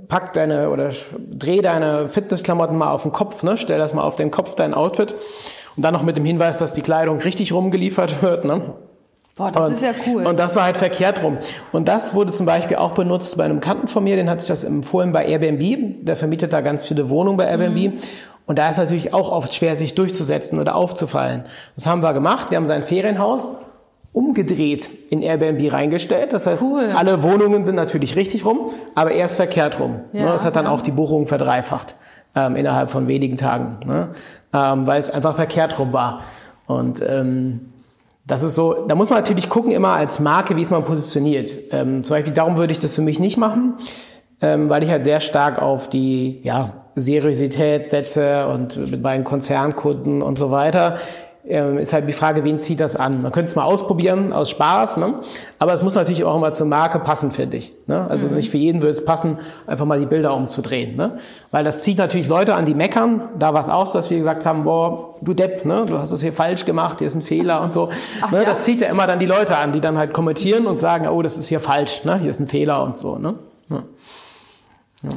pack 0.09 0.33
deine 0.33 0.71
oder 0.71 0.91
dreh 1.31 1.61
deine 1.61 2.09
Fitnessklamotten 2.09 2.77
mal 2.77 2.91
auf 2.91 3.03
den 3.03 3.13
Kopf, 3.13 3.43
ne, 3.43 3.57
stell 3.57 3.79
das 3.79 3.95
mal 3.95 4.03
auf 4.03 4.17
den 4.17 4.31
Kopf, 4.31 4.55
dein 4.55 4.75
Outfit. 4.75 5.15
Und 5.77 5.85
dann 5.85 5.93
noch 5.93 6.03
mit 6.03 6.17
dem 6.17 6.25
Hinweis, 6.25 6.59
dass 6.59 6.73
die 6.73 6.83
Kleidung 6.83 7.19
richtig 7.19 7.53
rumgeliefert 7.53 8.23
wird. 8.23 8.45
Ne? 8.45 8.75
Boah, 9.37 9.53
das 9.53 9.67
und, 9.67 9.73
ist 9.75 9.83
ja 9.83 9.93
cool. 10.07 10.27
Und 10.27 10.39
das 10.39 10.57
war 10.57 10.65
halt 10.65 10.79
verkehrt 10.79 11.23
rum. 11.23 11.37
Und 11.71 11.89
das 11.89 12.15
wurde 12.15 12.33
zum 12.33 12.47
Beispiel 12.47 12.79
auch 12.79 12.93
benutzt 12.93 13.37
bei 13.37 13.45
einem 13.45 13.61
Kanten 13.61 13.87
von 13.87 14.03
mir, 14.03 14.17
den 14.17 14.31
hatte 14.31 14.43
ich 14.43 14.49
das 14.49 14.65
empfohlen 14.65 15.13
bei 15.13 15.27
Airbnb. 15.27 16.07
Der 16.07 16.17
vermietet 16.17 16.55
da 16.55 16.63
ganz 16.63 16.87
viele 16.87 17.11
Wohnungen 17.11 17.37
bei 17.37 17.45
Airbnb. 17.45 17.77
Mhm. 17.77 18.01
Und 18.47 18.59
da 18.59 18.71
ist 18.71 18.79
natürlich 18.79 19.13
auch 19.13 19.31
oft 19.31 19.55
schwer, 19.55 19.77
sich 19.77 19.95
durchzusetzen 19.95 20.61
oder 20.61 20.77
aufzufallen. 20.77 21.45
Das 21.75 21.87
haben 21.87 22.03
wir 22.03 22.15
gemacht. 22.15 22.51
Wir 22.51 22.57
haben 22.57 22.67
sein 22.67 22.83
Ferienhaus 22.83 23.51
umgedreht 24.13 24.89
in 25.11 25.21
Airbnb 25.21 25.71
reingestellt. 25.73 26.33
Das 26.33 26.47
heißt, 26.47 26.63
cool. 26.63 26.93
alle 26.97 27.23
Wohnungen 27.23 27.67
sind 27.67 27.75
natürlich 27.75 28.17
richtig 28.17 28.47
rum, 28.47 28.71
aber 28.95 29.11
erst 29.11 29.37
verkehrt 29.37 29.79
rum. 29.79 30.01
Ja, 30.13 30.33
das 30.33 30.45
hat 30.45 30.57
dann 30.57 30.65
ja. 30.65 30.71
auch 30.71 30.81
die 30.81 30.93
Buchung 30.93 31.27
verdreifacht 31.27 31.97
ähm, 32.35 32.57
innerhalb 32.57 32.91
von 32.91 33.09
wenigen 33.09 33.37
Tagen, 33.37 33.81
ne? 33.85 34.09
ähm, 34.55 34.87
weil 34.87 35.01
es 35.01 35.11
einfach 35.11 35.35
verkehrt 35.35 35.79
rum 35.79 35.93
war. 35.93 36.21
Und 36.67 37.03
ähm, 37.07 37.73
das 38.27 38.43
ist 38.43 38.55
so, 38.55 38.87
da 38.87 38.95
muss 38.95 39.11
man 39.11 39.19
natürlich 39.19 39.49
gucken 39.49 39.73
immer 39.73 39.91
als 39.91 40.19
Marke, 40.19 40.57
wie 40.57 40.63
es 40.63 40.71
man 40.71 40.85
positioniert. 40.85 41.55
Ähm, 41.71 42.03
zum 42.03 42.17
Beispiel 42.17 42.33
darum 42.33 42.57
würde 42.57 42.73
ich 42.73 42.79
das 42.79 42.95
für 42.95 43.03
mich 43.03 43.21
nicht 43.21 43.37
machen, 43.37 43.75
ähm, 44.41 44.71
weil 44.71 44.83
ich 44.83 44.91
halt 44.91 45.05
sehr 45.05 45.21
stark 45.21 45.61
auf 45.61 45.89
die 45.91 46.41
ja, 46.43 46.86
Seriosität 46.97 47.91
setze 47.91 48.49
und 48.49 48.91
mit 48.91 49.03
meinen 49.03 49.23
Konzernkunden 49.23 50.23
und 50.23 50.39
so 50.39 50.51
weiter. 50.51 50.97
Ähm, 51.49 51.79
ist 51.79 51.93
halt 51.93 52.09
die 52.09 52.13
Frage, 52.13 52.43
wen 52.43 52.59
zieht 52.59 52.81
das 52.81 52.97
an? 52.97 53.23
Man 53.23 53.31
könnte 53.31 53.51
es 53.51 53.55
mal 53.55 53.63
ausprobieren 53.63 54.33
aus 54.33 54.51
Spaß, 54.51 54.97
ne? 54.97 55.21
aber 55.61 55.75
es 55.75 55.83
muss 55.85 55.95
natürlich 55.95 56.25
auch 56.25 56.35
immer 56.35 56.53
zur 56.53 56.67
Marke 56.67 56.99
passen, 56.99 57.31
finde 57.31 57.59
ich. 57.59 57.73
Ne? 57.87 58.05
Also 58.09 58.27
mhm. 58.27 58.35
nicht 58.35 58.51
für 58.51 58.57
jeden 58.57 58.83
würde 58.83 58.91
es 58.91 59.05
passen, 59.05 59.39
einfach 59.65 59.85
mal 59.85 60.01
die 60.01 60.07
Bilder 60.07 60.35
umzudrehen. 60.35 60.97
Ne? 60.97 61.19
Weil 61.53 61.63
das 61.63 61.85
zieht 61.85 61.99
natürlich 61.99 62.27
Leute 62.27 62.57
an, 62.57 62.65
die 62.65 62.75
meckern. 62.75 63.29
Da 63.39 63.55
war 63.55 63.61
es 63.61 63.69
auch, 63.69 63.93
dass 63.93 64.11
wir 64.11 64.17
gesagt 64.17 64.45
haben, 64.45 64.65
boah, 64.65 65.15
du 65.21 65.35
Depp, 65.35 65.65
ne? 65.65 65.85
du 65.87 65.99
hast 65.99 66.11
es 66.11 66.21
hier 66.21 66.33
falsch 66.33 66.65
gemacht, 66.65 66.99
hier 66.99 67.07
ist 67.07 67.15
ein 67.15 67.23
Fehler 67.23 67.63
und 67.63 67.73
so. 67.73 67.91
Ach, 68.23 68.33
ne? 68.33 68.39
Ja. 68.39 68.45
Das 68.45 68.65
zieht 68.65 68.81
ja 68.81 68.89
immer 68.89 69.07
dann 69.07 69.21
die 69.21 69.27
Leute 69.27 69.57
an, 69.57 69.71
die 69.71 69.81
dann 69.81 69.97
halt 69.97 70.13
kommentieren 70.13 70.67
und 70.67 70.81
sagen, 70.81 71.07
oh, 71.07 71.23
das 71.23 71.39
ist 71.39 71.47
hier 71.47 71.61
falsch, 71.61 72.03
ne? 72.05 72.19
hier 72.19 72.31
ist 72.31 72.41
ein 72.41 72.49
Fehler 72.49 72.83
und 72.83 72.97
so. 72.97 73.19
Ne? 73.19 73.35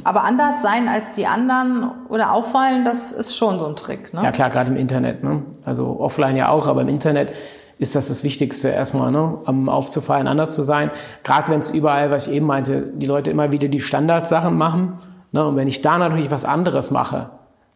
Aber 0.04 0.24
anders 0.24 0.62
sein 0.62 0.88
als 0.88 1.12
die 1.14 1.26
anderen 1.26 1.90
oder 2.08 2.32
auffallen, 2.32 2.84
das 2.84 3.12
ist 3.12 3.36
schon 3.36 3.58
so 3.58 3.66
ein 3.66 3.76
Trick. 3.76 4.12
Ne? 4.14 4.22
Ja 4.22 4.32
klar, 4.32 4.50
gerade 4.50 4.70
im 4.70 4.76
Internet. 4.76 5.22
Ne? 5.24 5.42
Also 5.64 5.98
offline 6.00 6.36
ja 6.36 6.48
auch, 6.48 6.66
aber 6.66 6.82
im 6.82 6.88
Internet 6.88 7.32
ist 7.78 7.94
das 7.96 8.08
das 8.08 8.24
Wichtigste 8.24 8.68
erstmal, 8.68 9.10
ne? 9.10 9.38
um 9.46 9.68
aufzufallen, 9.68 10.26
anders 10.26 10.54
zu 10.54 10.62
sein. 10.62 10.90
Gerade 11.24 11.50
wenn 11.50 11.60
es 11.60 11.70
überall, 11.70 12.10
was 12.10 12.26
ich 12.26 12.34
eben 12.34 12.46
meinte, 12.46 12.92
die 12.94 13.06
Leute 13.06 13.30
immer 13.30 13.52
wieder 13.52 13.68
die 13.68 13.80
Standardsachen 13.80 14.56
machen. 14.56 14.98
Ne? 15.32 15.46
Und 15.46 15.56
wenn 15.56 15.68
ich 15.68 15.80
da 15.80 15.98
natürlich 15.98 16.30
was 16.30 16.44
anderes 16.44 16.90
mache, 16.90 17.30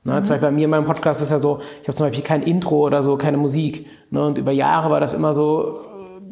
Ne, 0.04 0.20
mhm. 0.20 0.24
Zum 0.24 0.34
Beispiel 0.34 0.48
bei 0.48 0.52
mir 0.52 0.64
in 0.64 0.70
meinem 0.70 0.84
Podcast 0.84 1.22
ist 1.22 1.30
ja 1.30 1.38
so, 1.38 1.60
ich 1.80 1.88
habe 1.88 1.96
zum 1.96 2.06
Beispiel 2.06 2.22
kein 2.22 2.42
Intro 2.42 2.86
oder 2.86 3.02
so, 3.02 3.16
keine 3.16 3.38
Musik. 3.38 3.86
Ne, 4.10 4.22
und 4.22 4.38
über 4.38 4.52
Jahre 4.52 4.90
war 4.90 5.00
das 5.00 5.14
immer 5.14 5.32
so 5.32 5.80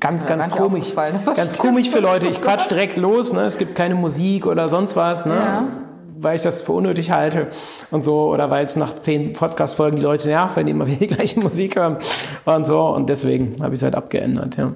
ganz, 0.02 0.26
ganz 0.26 0.50
komisch. 0.50 0.94
Ganz 1.36 1.58
komisch 1.58 1.90
für 1.90 2.00
Leute. 2.00 2.26
Ich 2.26 2.40
quatsch 2.40 2.68
direkt 2.70 2.98
los, 2.98 3.32
ne? 3.32 3.42
es 3.42 3.56
gibt 3.56 3.74
keine 3.74 3.94
Musik 3.94 4.46
oder 4.46 4.68
sonst 4.68 4.96
was, 4.96 5.26
ne? 5.26 5.34
Ja. 5.34 5.68
weil 6.18 6.36
ich 6.36 6.42
das 6.42 6.62
für 6.62 6.72
unnötig 6.72 7.10
halte 7.10 7.48
und 7.90 8.04
so. 8.04 8.30
Oder 8.32 8.50
weil 8.50 8.64
es 8.64 8.76
nach 8.76 8.94
zehn 8.96 9.32
Podcast-Folgen 9.32 9.96
die 9.96 10.02
Leute 10.02 10.28
nervt, 10.28 10.56
wenn 10.56 10.66
die 10.66 10.72
immer 10.72 10.86
wieder 10.86 10.98
die 11.06 11.06
gleiche 11.06 11.40
Musik 11.40 11.76
hören 11.76 11.98
und 12.44 12.66
so. 12.66 12.80
Und 12.88 13.08
deswegen 13.08 13.56
habe 13.62 13.74
ich 13.74 13.80
es 13.80 13.84
halt 13.84 13.94
abgeändert. 13.94 14.56
Ja. 14.56 14.72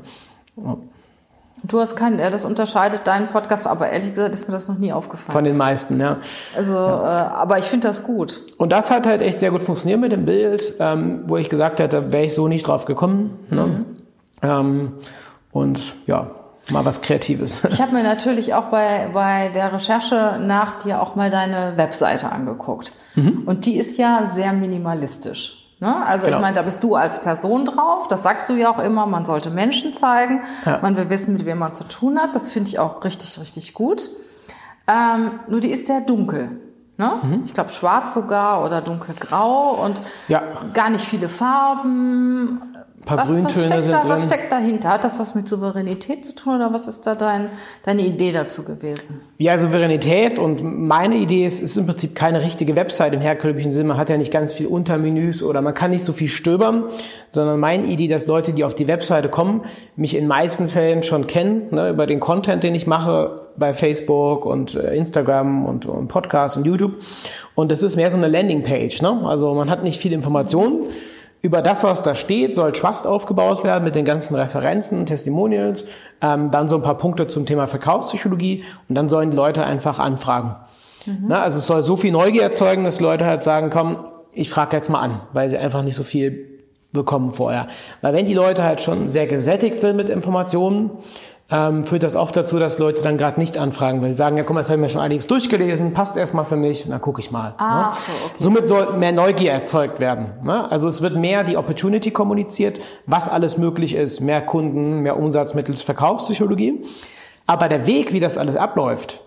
Du 1.64 1.80
hast 1.80 1.96
keinen, 1.96 2.18
das 2.18 2.44
unterscheidet 2.44 3.06
deinen 3.06 3.28
Podcast, 3.28 3.66
aber 3.66 3.90
ehrlich 3.90 4.10
gesagt 4.10 4.34
ist 4.34 4.46
mir 4.46 4.54
das 4.54 4.68
noch 4.68 4.78
nie 4.78 4.92
aufgefallen. 4.92 5.32
Von 5.32 5.44
den 5.44 5.56
meisten, 5.56 5.98
ja. 5.98 6.18
Also, 6.56 6.74
ja. 6.74 7.26
Äh, 7.26 7.34
aber 7.34 7.58
ich 7.58 7.64
finde 7.64 7.88
das 7.88 8.02
gut. 8.02 8.42
Und 8.58 8.70
das 8.70 8.90
hat 8.90 9.06
halt 9.06 9.22
echt 9.22 9.38
sehr 9.38 9.50
gut 9.50 9.62
funktioniert 9.62 10.00
mit 10.00 10.12
dem 10.12 10.24
Bild, 10.24 10.74
ähm, 10.78 11.24
wo 11.26 11.36
ich 11.36 11.48
gesagt 11.48 11.80
hätte, 11.80 12.12
wäre 12.12 12.24
ich 12.24 12.34
so 12.34 12.46
nicht 12.46 12.68
drauf 12.68 12.84
gekommen. 12.84 13.38
Ne? 13.50 13.66
Mhm. 13.66 13.86
Ähm, 14.42 14.94
und 15.52 15.94
ja, 16.06 16.30
mal 16.70 16.84
was 16.84 17.00
Kreatives. 17.00 17.62
Ich 17.70 17.80
habe 17.80 17.92
mir 17.92 18.02
natürlich 18.02 18.54
auch 18.54 18.64
bei, 18.64 19.08
bei 19.12 19.48
der 19.48 19.72
Recherche 19.72 20.38
nach 20.40 20.74
dir 20.82 21.00
auch 21.00 21.14
mal 21.14 21.30
deine 21.30 21.76
Webseite 21.76 22.30
angeguckt. 22.30 22.92
Mhm. 23.14 23.42
Und 23.46 23.66
die 23.66 23.76
ist 23.76 23.98
ja 23.98 24.30
sehr 24.34 24.52
minimalistisch. 24.52 25.62
Ne? 25.78 25.94
Also 26.06 26.26
genau. 26.26 26.38
ich 26.38 26.42
meine, 26.42 26.56
da 26.56 26.62
bist 26.62 26.82
du 26.82 26.94
als 26.94 27.22
Person 27.22 27.66
drauf. 27.66 28.08
Das 28.08 28.22
sagst 28.22 28.48
du 28.48 28.54
ja 28.54 28.70
auch 28.70 28.78
immer. 28.78 29.06
Man 29.06 29.26
sollte 29.26 29.50
Menschen 29.50 29.92
zeigen. 29.92 30.40
Ja. 30.64 30.78
Man 30.80 30.96
will 30.96 31.10
wissen, 31.10 31.34
mit 31.34 31.44
wem 31.44 31.58
man 31.58 31.74
zu 31.74 31.84
tun 31.84 32.18
hat. 32.18 32.34
Das 32.34 32.50
finde 32.50 32.70
ich 32.70 32.78
auch 32.78 33.04
richtig, 33.04 33.38
richtig 33.38 33.74
gut. 33.74 34.08
Ähm, 34.88 35.32
nur 35.48 35.60
die 35.60 35.70
ist 35.70 35.86
sehr 35.86 36.00
dunkel. 36.00 36.60
Ne? 36.96 37.12
Mhm. 37.22 37.42
Ich 37.44 37.52
glaube 37.52 37.72
schwarz 37.72 38.14
sogar 38.14 38.64
oder 38.64 38.80
dunkelgrau 38.80 39.84
und 39.84 40.02
ja. 40.28 40.42
gar 40.72 40.88
nicht 40.88 41.04
viele 41.04 41.28
Farben 41.28 42.75
paar 43.06 43.18
was, 43.18 43.28
Grüntöne 43.28 43.70
was 43.70 43.84
sind 43.84 43.94
da, 43.94 44.00
drin. 44.00 44.10
Was 44.10 44.24
steckt 44.24 44.52
dahinter? 44.52 44.90
Hat 44.90 45.04
das 45.04 45.18
was 45.18 45.34
mit 45.34 45.48
Souveränität 45.48 46.26
zu 46.26 46.34
tun 46.34 46.56
oder 46.56 46.72
was 46.72 46.88
ist 46.88 47.06
da 47.06 47.14
dein, 47.14 47.50
deine 47.84 48.02
Idee 48.02 48.32
dazu 48.32 48.64
gewesen? 48.64 49.20
Ja, 49.38 49.56
Souveränität 49.56 50.38
und 50.38 50.62
meine 50.62 51.14
Idee 51.14 51.46
ist, 51.46 51.62
ist 51.62 51.76
im 51.78 51.86
Prinzip 51.86 52.14
keine 52.14 52.42
richtige 52.42 52.76
Website 52.76 53.14
im 53.14 53.20
herkömmlichen 53.20 53.72
Sinne. 53.72 53.88
Man 53.88 53.96
hat 53.96 54.10
ja 54.10 54.18
nicht 54.18 54.32
ganz 54.32 54.52
viel 54.52 54.66
Untermenüs 54.66 55.42
oder 55.42 55.62
man 55.62 55.72
kann 55.72 55.92
nicht 55.92 56.04
so 56.04 56.12
viel 56.12 56.28
stöbern, 56.28 56.84
sondern 57.30 57.60
meine 57.60 57.86
Idee, 57.86 58.08
dass 58.08 58.26
Leute, 58.26 58.52
die 58.52 58.64
auf 58.64 58.74
die 58.74 58.88
Webseite 58.88 59.28
kommen, 59.28 59.62
mich 59.94 60.16
in 60.16 60.26
meisten 60.26 60.68
Fällen 60.68 61.04
schon 61.04 61.28
kennen, 61.28 61.68
ne, 61.70 61.90
über 61.90 62.06
den 62.06 62.18
Content, 62.20 62.64
den 62.64 62.74
ich 62.74 62.86
mache 62.86 63.40
bei 63.56 63.72
Facebook 63.72 64.44
und 64.44 64.74
äh, 64.74 64.94
Instagram 64.96 65.64
und, 65.64 65.86
und 65.86 66.08
Podcast 66.08 66.56
und 66.56 66.66
YouTube. 66.66 66.96
Und 67.54 67.70
das 67.70 67.84
ist 67.84 67.94
mehr 67.94 68.10
so 68.10 68.16
eine 68.16 68.26
Landingpage. 68.26 69.00
Ne? 69.00 69.22
Also 69.24 69.54
man 69.54 69.70
hat 69.70 69.84
nicht 69.84 70.00
viel 70.00 70.12
Informationen. 70.12 70.88
Über 71.42 71.62
das, 71.62 71.84
was 71.84 72.02
da 72.02 72.14
steht, 72.14 72.54
soll 72.54 72.72
Trust 72.72 73.06
aufgebaut 73.06 73.62
werden 73.62 73.84
mit 73.84 73.94
den 73.94 74.04
ganzen 74.04 74.34
Referenzen, 74.34 75.06
Testimonials, 75.06 75.84
ähm, 76.20 76.50
dann 76.50 76.68
so 76.68 76.76
ein 76.76 76.82
paar 76.82 76.96
Punkte 76.96 77.26
zum 77.26 77.46
Thema 77.46 77.66
Verkaufspsychologie 77.66 78.64
und 78.88 78.94
dann 78.94 79.08
sollen 79.08 79.30
die 79.30 79.36
Leute 79.36 79.64
einfach 79.64 79.98
anfragen. 79.98 80.56
Mhm. 81.06 81.24
Na, 81.28 81.42
also 81.42 81.58
es 81.58 81.66
soll 81.66 81.82
so 81.82 81.96
viel 81.96 82.12
Neugier 82.12 82.42
erzeugen, 82.42 82.84
dass 82.84 83.00
Leute 83.00 83.26
halt 83.26 83.42
sagen, 83.42 83.70
komm, 83.70 83.98
ich 84.32 84.50
frage 84.50 84.76
jetzt 84.76 84.90
mal 84.90 85.00
an, 85.00 85.20
weil 85.32 85.48
sie 85.48 85.56
einfach 85.56 85.82
nicht 85.82 85.94
so 85.94 86.02
viel 86.02 86.56
bekommen 86.92 87.30
vorher. 87.30 87.68
Weil 88.00 88.14
wenn 88.14 88.26
die 88.26 88.34
Leute 88.34 88.64
halt 88.64 88.80
schon 88.80 89.08
sehr 89.08 89.26
gesättigt 89.26 89.80
sind 89.80 89.96
mit 89.96 90.08
Informationen, 90.08 90.90
ähm, 91.48 91.84
führt 91.84 92.02
das 92.02 92.16
oft 92.16 92.36
dazu, 92.36 92.58
dass 92.58 92.78
Leute 92.78 93.02
dann 93.02 93.18
gerade 93.18 93.38
nicht 93.38 93.56
anfragen, 93.56 94.02
weil 94.02 94.08
sie 94.08 94.16
sagen, 94.16 94.36
ja 94.36 94.42
komm, 94.42 94.58
jetzt 94.58 94.68
habe 94.68 94.78
ich 94.78 94.82
mir 94.82 94.88
schon 94.88 95.00
einiges 95.00 95.28
durchgelesen, 95.28 95.92
passt 95.92 96.16
erstmal 96.16 96.44
für 96.44 96.56
mich, 96.56 96.88
dann 96.88 97.00
gucke 97.00 97.20
ich 97.20 97.30
mal. 97.30 97.54
Ah, 97.58 97.90
ne? 97.90 97.94
so, 97.94 98.12
okay. 98.26 98.34
Somit 98.38 98.68
soll 98.68 98.96
mehr 98.96 99.12
Neugier 99.12 99.52
erzeugt 99.52 100.00
werden. 100.00 100.30
Ne? 100.42 100.70
Also 100.70 100.88
es 100.88 101.02
wird 101.02 101.16
mehr 101.16 101.44
die 101.44 101.56
Opportunity 101.56 102.10
kommuniziert, 102.10 102.80
was 103.06 103.28
alles 103.28 103.58
möglich 103.58 103.94
ist, 103.94 104.20
mehr 104.20 104.40
Kunden, 104.40 105.00
mehr 105.00 105.16
Umsatz 105.16 105.54
mittels 105.54 105.82
Verkaufspsychologie. 105.82 106.84
Aber 107.46 107.68
der 107.68 107.86
Weg, 107.86 108.12
wie 108.12 108.20
das 108.20 108.38
alles 108.38 108.56
abläuft, 108.56 109.20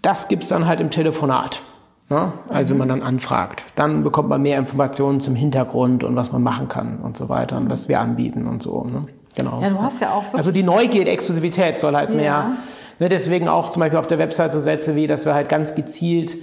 das 0.00 0.28
gibt's 0.28 0.48
dann 0.48 0.66
halt 0.66 0.80
im 0.80 0.90
Telefonat. 0.90 1.60
Ne? 2.08 2.32
Also 2.50 2.74
mhm. 2.74 2.78
man 2.78 2.88
dann 2.88 3.02
anfragt. 3.02 3.64
Dann 3.74 4.04
bekommt 4.04 4.28
man 4.28 4.42
mehr 4.42 4.58
Informationen 4.58 5.18
zum 5.18 5.34
Hintergrund 5.34 6.04
und 6.04 6.14
was 6.14 6.30
man 6.30 6.42
machen 6.42 6.68
kann 6.68 6.98
und 6.98 7.16
so 7.16 7.28
weiter 7.28 7.56
und 7.56 7.68
was 7.68 7.88
wir 7.88 7.98
anbieten 7.98 8.46
und 8.46 8.62
so. 8.62 8.84
Ne? 8.84 9.02
Genau. 9.36 9.60
Ja, 9.62 9.70
du 9.70 9.80
hast 9.80 10.00
ja 10.00 10.10
auch 10.10 10.24
Also 10.34 10.52
die 10.52 10.62
Neugier, 10.62 11.06
Exklusivität 11.06 11.78
soll 11.78 11.94
halt 11.96 12.10
mehr. 12.10 12.24
Ja. 12.24 12.56
Ne, 12.98 13.08
deswegen 13.08 13.48
auch 13.48 13.70
zum 13.70 13.80
Beispiel 13.80 13.98
auf 13.98 14.06
der 14.06 14.18
Website 14.18 14.52
so 14.52 14.60
Sätze 14.60 14.94
wie, 14.94 15.06
dass 15.06 15.24
wir 15.24 15.34
halt 15.34 15.48
ganz 15.48 15.74
gezielt 15.74 16.36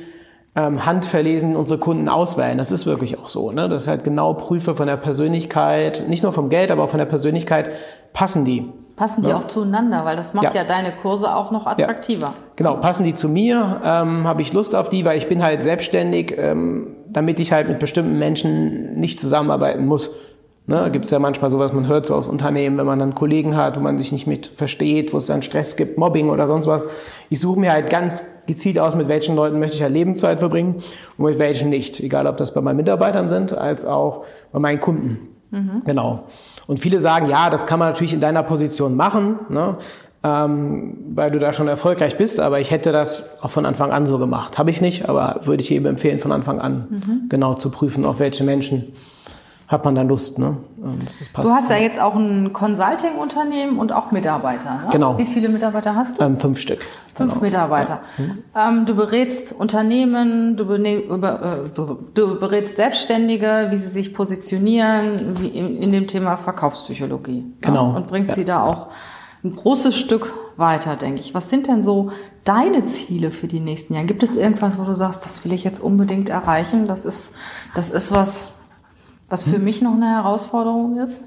ähm, 0.55 0.85
handverlesen 0.85 1.55
unsere 1.55 1.79
Kunden 1.79 2.09
auswählen. 2.09 2.57
Das 2.57 2.71
ist 2.71 2.85
wirklich 2.85 3.17
auch 3.19 3.29
so. 3.29 3.51
Ne? 3.51 3.69
Das 3.69 3.83
ist 3.83 3.87
halt 3.87 4.03
genau 4.03 4.33
prüfe 4.33 4.75
von 4.75 4.87
der 4.87 4.97
Persönlichkeit, 4.97 6.05
nicht 6.07 6.23
nur 6.23 6.33
vom 6.33 6.49
Geld, 6.49 6.71
aber 6.71 6.83
auch 6.83 6.89
von 6.89 6.99
der 6.99 7.05
Persönlichkeit, 7.05 7.71
passen 8.13 8.45
die. 8.45 8.67
Passen 8.95 9.23
die 9.23 9.29
ja. 9.29 9.37
auch 9.37 9.47
zueinander, 9.47 10.03
weil 10.03 10.17
das 10.17 10.33
macht 10.33 10.53
ja. 10.53 10.55
ja. 10.55 10.63
deine 10.65 10.91
Kurse 10.91 11.33
auch 11.33 11.51
noch 11.51 11.67
attraktiver. 11.67 12.25
Ja. 12.25 12.33
Genau, 12.57 12.75
passen 12.75 13.05
die 13.05 13.13
zu 13.13 13.29
mir, 13.29 13.79
ähm, 13.81 14.27
habe 14.27 14.41
ich 14.41 14.51
Lust 14.51 14.75
auf 14.75 14.89
die, 14.89 15.05
weil 15.05 15.17
ich 15.17 15.29
bin 15.29 15.41
halt 15.41 15.63
selbstständig, 15.63 16.35
ähm, 16.37 16.97
damit 17.07 17.39
ich 17.39 17.53
halt 17.53 17.69
mit 17.69 17.79
bestimmten 17.79 18.19
Menschen 18.19 18.99
nicht 18.99 19.21
zusammenarbeiten 19.21 19.85
muss. 19.85 20.09
Ne, 20.69 20.91
Gibt 20.91 21.05
es 21.05 21.11
ja 21.11 21.17
manchmal 21.17 21.49
sowas, 21.49 21.73
man 21.73 21.87
hört 21.87 22.05
so 22.05 22.13
aus 22.13 22.27
Unternehmen, 22.27 22.77
wenn 22.77 22.85
man 22.85 22.99
dann 22.99 23.15
Kollegen 23.15 23.57
hat, 23.57 23.75
wo 23.75 23.79
man 23.79 23.97
sich 23.97 24.11
nicht 24.11 24.27
mit 24.27 24.45
versteht, 24.45 25.13
wo 25.13 25.17
es 25.17 25.25
dann 25.25 25.41
Stress 25.41 25.75
gibt, 25.75 25.97
Mobbing 25.97 26.29
oder 26.29 26.47
sonst 26.47 26.67
was. 26.67 26.85
Ich 27.31 27.39
suche 27.39 27.59
mir 27.59 27.71
halt 27.71 27.89
ganz 27.89 28.23
gezielt 28.45 28.77
aus, 28.77 28.93
mit 28.93 29.07
welchen 29.07 29.35
Leuten 29.35 29.57
möchte 29.57 29.77
ich 29.77 29.81
halt 29.81 29.93
Lebenszeit 29.93 30.37
verbringen 30.37 30.75
und 31.17 31.25
mit 31.25 31.39
welchen 31.39 31.71
nicht. 31.71 31.99
Egal, 31.99 32.27
ob 32.27 32.37
das 32.37 32.53
bei 32.53 32.61
meinen 32.61 32.77
Mitarbeitern 32.77 33.27
sind, 33.27 33.51
als 33.51 33.83
auch 33.87 34.25
bei 34.51 34.59
meinen 34.59 34.79
Kunden. 34.79 35.29
Mhm. 35.49 35.81
Genau. 35.87 36.25
Und 36.67 36.79
viele 36.79 36.99
sagen, 36.99 37.27
ja, 37.27 37.49
das 37.49 37.65
kann 37.65 37.79
man 37.79 37.87
natürlich 37.87 38.13
in 38.13 38.21
deiner 38.21 38.43
Position 38.43 38.95
machen. 38.95 39.39
Ne? 39.49 39.75
ähm, 40.23 40.97
weil 41.15 41.31
du 41.31 41.39
da 41.39 41.51
schon 41.53 41.67
erfolgreich 41.67 42.17
bist, 42.17 42.39
aber 42.39 42.59
ich 42.59 42.71
hätte 42.71 42.91
das 42.91 43.41
auch 43.41 43.49
von 43.49 43.65
Anfang 43.65 43.91
an 43.91 44.05
so 44.05 44.19
gemacht. 44.19 44.57
Habe 44.57 44.69
ich 44.69 44.81
nicht, 44.81 45.07
aber 45.07 45.39
würde 45.45 45.63
ich 45.63 45.69
jedem 45.69 45.87
empfehlen, 45.87 46.19
von 46.19 46.31
Anfang 46.31 46.59
an 46.59 46.87
mhm. 46.89 47.29
genau 47.29 47.53
zu 47.53 47.71
prüfen, 47.71 48.05
auf 48.05 48.19
welche 48.19 48.43
Menschen 48.43 48.93
hat 49.69 49.85
man 49.85 49.93
dann 49.93 50.07
Lust. 50.07 50.39
Ne? 50.39 50.57
du 50.77 51.49
hast 51.51 51.69
ja 51.69 51.77
jetzt 51.77 52.01
auch 52.01 52.15
ein 52.15 52.53
Consulting-Unternehmen 52.53 53.77
und 53.77 53.93
auch 53.93 54.11
Mitarbeiter. 54.11 54.71
Ne? 54.71 54.89
Genau. 54.91 55.17
Wie 55.19 55.25
viele 55.25 55.47
Mitarbeiter 55.47 55.95
hast 55.95 56.19
du? 56.19 56.23
Ähm, 56.23 56.37
fünf 56.37 56.57
Stück. 56.57 56.81
Fünf 57.15 57.33
genau. 57.33 57.45
Mitarbeiter. 57.45 58.01
Ja. 58.55 58.69
Ähm, 58.69 58.87
du 58.87 58.95
berätst 58.95 59.51
Unternehmen, 59.51 60.57
du, 60.57 60.63
äh, 60.73 61.03
du, 62.15 62.39
berätst 62.39 62.77
Selbstständige, 62.77 63.67
wie 63.69 63.77
sie 63.77 63.89
sich 63.89 64.15
positionieren 64.15 65.39
wie 65.39 65.49
in, 65.49 65.75
in 65.77 65.91
dem 65.91 66.07
Thema 66.07 66.37
Verkaufspsychologie. 66.37 67.45
Genau. 67.61 67.91
Ja? 67.91 67.97
Und 67.97 68.07
bringst 68.07 68.29
ja. 68.29 68.35
sie 68.35 68.45
da 68.45 68.63
auch 68.63 68.87
ein 69.43 69.55
großes 69.55 69.95
Stück 69.95 70.33
weiter, 70.57 70.95
denke 70.95 71.19
ich. 71.19 71.35
Was 71.35 71.51
sind 71.51 71.67
denn 71.67 71.83
so 71.83 72.11
deine 72.43 72.87
Ziele 72.87 73.29
für 73.29 73.45
die 73.45 73.59
nächsten 73.59 73.93
Jahre? 73.93 74.07
Gibt 74.07 74.23
es 74.23 74.35
irgendwas, 74.35 74.79
wo 74.79 74.83
du 74.83 74.95
sagst, 74.95 75.25
das 75.25 75.45
will 75.45 75.53
ich 75.53 75.63
jetzt 75.63 75.79
unbedingt 75.79 76.29
erreichen? 76.29 76.85
Das 76.85 77.05
ist, 77.05 77.35
das 77.75 77.91
ist 77.91 78.11
was, 78.11 78.58
was 79.29 79.43
für 79.43 79.55
hm. 79.55 79.63
mich 79.63 79.81
noch 79.81 79.93
eine 79.93 80.07
Herausforderung 80.07 80.97
ist? 80.97 81.23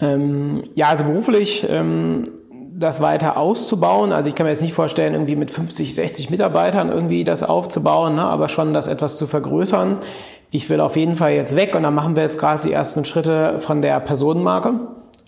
Ähm, 0.00 0.64
ja, 0.74 0.88
also 0.88 1.04
beruflich 1.04 1.66
ähm, 1.68 2.24
das 2.78 3.00
weiter 3.00 3.36
auszubauen. 3.36 4.12
Also 4.12 4.28
ich 4.28 4.34
kann 4.34 4.44
mir 4.46 4.50
jetzt 4.50 4.62
nicht 4.62 4.74
vorstellen, 4.74 5.14
irgendwie 5.14 5.36
mit 5.36 5.50
50, 5.50 5.94
60 5.94 6.30
Mitarbeitern 6.30 6.88
irgendwie 6.88 7.24
das 7.24 7.42
aufzubauen, 7.42 8.16
ne? 8.16 8.22
aber 8.22 8.48
schon 8.48 8.72
das 8.72 8.86
etwas 8.86 9.16
zu 9.16 9.26
vergrößern. 9.26 9.98
Ich 10.50 10.70
will 10.70 10.80
auf 10.80 10.96
jeden 10.96 11.16
Fall 11.16 11.32
jetzt 11.32 11.56
weg 11.56 11.74
und 11.74 11.82
dann 11.82 11.94
machen 11.94 12.16
wir 12.16 12.22
jetzt 12.22 12.38
gerade 12.38 12.62
die 12.62 12.72
ersten 12.72 13.04
Schritte 13.04 13.58
von 13.58 13.82
der 13.82 14.00
Personenmarke. 14.00 14.74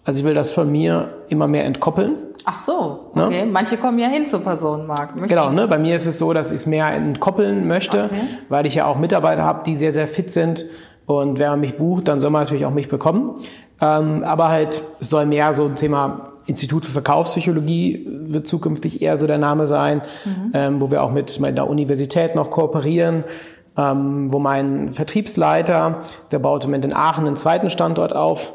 Also 0.05 0.21
ich 0.21 0.25
will 0.25 0.35
das 0.35 0.53
von 0.53 0.71
mir 0.71 1.11
immer 1.29 1.47
mehr 1.47 1.65
entkoppeln. 1.65 2.17
Ach 2.47 2.59
so, 2.59 3.11
ne? 3.15 3.27
okay. 3.27 3.45
Ne? 3.45 3.53
Manche 3.53 3.77
kommen 3.77 3.99
ja 3.99 4.09
hin 4.09 4.27
zur 4.27 4.41
Personenmarke. 4.41 5.15
Möchte 5.19 5.29
genau, 5.29 5.51
ne? 5.51 5.69
bei 5.69 5.79
mir 5.79 5.97
ist 5.97 6.07
es 6.07 6.19
so, 6.19 6.33
dass 6.33 6.51
ich 6.51 6.57
es 6.57 6.67
mehr 6.67 6.87
entkoppeln 6.87 7.69
möchte, 7.69 8.05
okay. 8.05 8.21
weil 8.49 8.65
ich 8.65 8.77
ja 8.77 8.87
auch 8.87 8.97
Mitarbeiter 8.97 9.43
habe, 9.43 9.63
die 9.67 9.77
sehr, 9.77 9.93
sehr 9.93 10.09
fit 10.09 10.31
sind 10.31 10.65
und 11.19 11.39
wer 11.39 11.57
mich 11.57 11.77
bucht, 11.77 12.09
dann 12.09 12.21
soll 12.21 12.31
man 12.31 12.43
natürlich 12.43 12.65
auch 12.67 12.73
mich 12.73 12.89
bekommen. 12.89 13.41
Ähm, 13.81 14.25
aber 14.25 14.49
halt, 14.49 14.83
es 15.01 15.11
soll 15.11 15.27
mehr 15.27 15.53
so 15.53 15.65
ein 15.65 15.77
Thema 15.77 16.31
Institut 16.47 16.85
für 16.85 16.93
Verkaufspsychologie 16.93 18.07
wird 18.07 18.47
zukünftig 18.47 19.03
eher 19.03 19.17
so 19.17 19.27
der 19.27 19.39
Name 19.39 19.67
sein, 19.67 20.03
mhm. 20.25 20.51
ähm, 20.53 20.81
wo 20.81 20.91
wir 20.91 21.03
auch 21.03 21.13
mit 21.13 21.39
der 21.41 21.69
Universität 21.69 22.35
noch 22.35 22.51
kooperieren, 22.51 23.25
ähm, 23.77 24.33
wo 24.33 24.39
mein 24.39 24.93
Vertriebsleiter, 24.93 26.01
der 26.31 26.39
baut 26.39 26.65
im 26.65 26.71
Moment 26.71 26.87
in 26.87 26.93
Aachen 26.93 27.27
einen 27.27 27.37
zweiten 27.37 27.71
Standort 27.71 28.15
auf. 28.15 28.53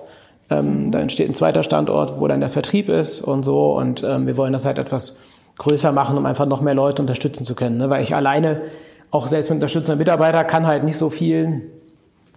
Ähm, 0.50 0.92
da 0.92 1.00
entsteht 1.00 1.30
ein 1.30 1.34
zweiter 1.34 1.64
Standort, 1.64 2.20
wo 2.20 2.28
dann 2.28 2.40
der 2.40 2.50
Vertrieb 2.50 2.90
ist 2.90 3.22
und 3.22 3.44
so. 3.44 3.76
Und 3.76 4.04
ähm, 4.04 4.28
wir 4.28 4.38
wollen 4.38 4.54
das 4.54 4.66
halt 4.66 4.78
etwas 4.78 5.16
größer 5.58 5.92
machen, 5.92 6.18
um 6.18 6.26
einfach 6.26 6.46
noch 6.46 6.62
mehr 6.62 6.76
Leute 6.76 7.02
unterstützen 7.02 7.46
zu 7.46 7.56
können. 7.56 7.78
Ne? 7.78 7.90
Weil 7.90 8.04
ich 8.04 8.14
alleine, 8.14 8.62
auch 9.10 9.28
selbst 9.28 9.50
mit 9.50 9.58
unterstützender 9.58 9.98
Mitarbeiter, 9.98 10.44
kann 10.44 10.68
halt 10.68 10.84
nicht 10.84 10.98
so 10.98 11.10
viel 11.10 11.72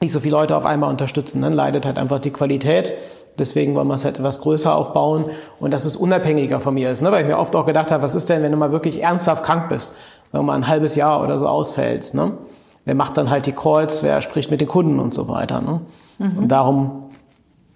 nicht 0.00 0.12
so 0.12 0.20
viele 0.20 0.36
Leute 0.36 0.56
auf 0.56 0.66
einmal 0.66 0.90
unterstützen. 0.90 1.42
Dann 1.42 1.52
leidet 1.52 1.84
halt 1.84 1.98
einfach 1.98 2.20
die 2.20 2.30
Qualität. 2.30 2.94
Deswegen 3.38 3.74
wollen 3.74 3.86
wir 3.86 3.94
es 3.94 4.04
halt 4.04 4.18
etwas 4.18 4.40
größer 4.40 4.74
aufbauen 4.74 5.26
und 5.60 5.70
dass 5.70 5.84
es 5.84 5.96
unabhängiger 5.96 6.60
von 6.60 6.74
mir 6.74 6.90
ist. 6.90 7.02
Ne? 7.02 7.12
Weil 7.12 7.22
ich 7.22 7.28
mir 7.28 7.38
oft 7.38 7.54
auch 7.54 7.66
gedacht 7.66 7.90
habe, 7.90 8.02
was 8.02 8.14
ist 8.14 8.28
denn, 8.28 8.42
wenn 8.42 8.50
du 8.50 8.58
mal 8.58 8.72
wirklich 8.72 9.02
ernsthaft 9.02 9.44
krank 9.44 9.68
bist? 9.68 9.94
Wenn 10.32 10.40
du 10.40 10.46
mal 10.46 10.54
ein 10.54 10.66
halbes 10.66 10.96
Jahr 10.96 11.22
oder 11.22 11.38
so 11.38 11.46
ausfällst. 11.46 12.14
Ne? 12.14 12.32
Wer 12.84 12.94
macht 12.94 13.16
dann 13.16 13.30
halt 13.30 13.46
die 13.46 13.52
Calls? 13.52 14.02
Wer 14.02 14.20
spricht 14.22 14.50
mit 14.50 14.60
den 14.60 14.68
Kunden 14.68 14.98
und 14.98 15.14
so 15.14 15.28
weiter? 15.28 15.60
Ne? 15.60 15.80
Mhm. 16.18 16.38
Und 16.38 16.48
darum 16.48 17.04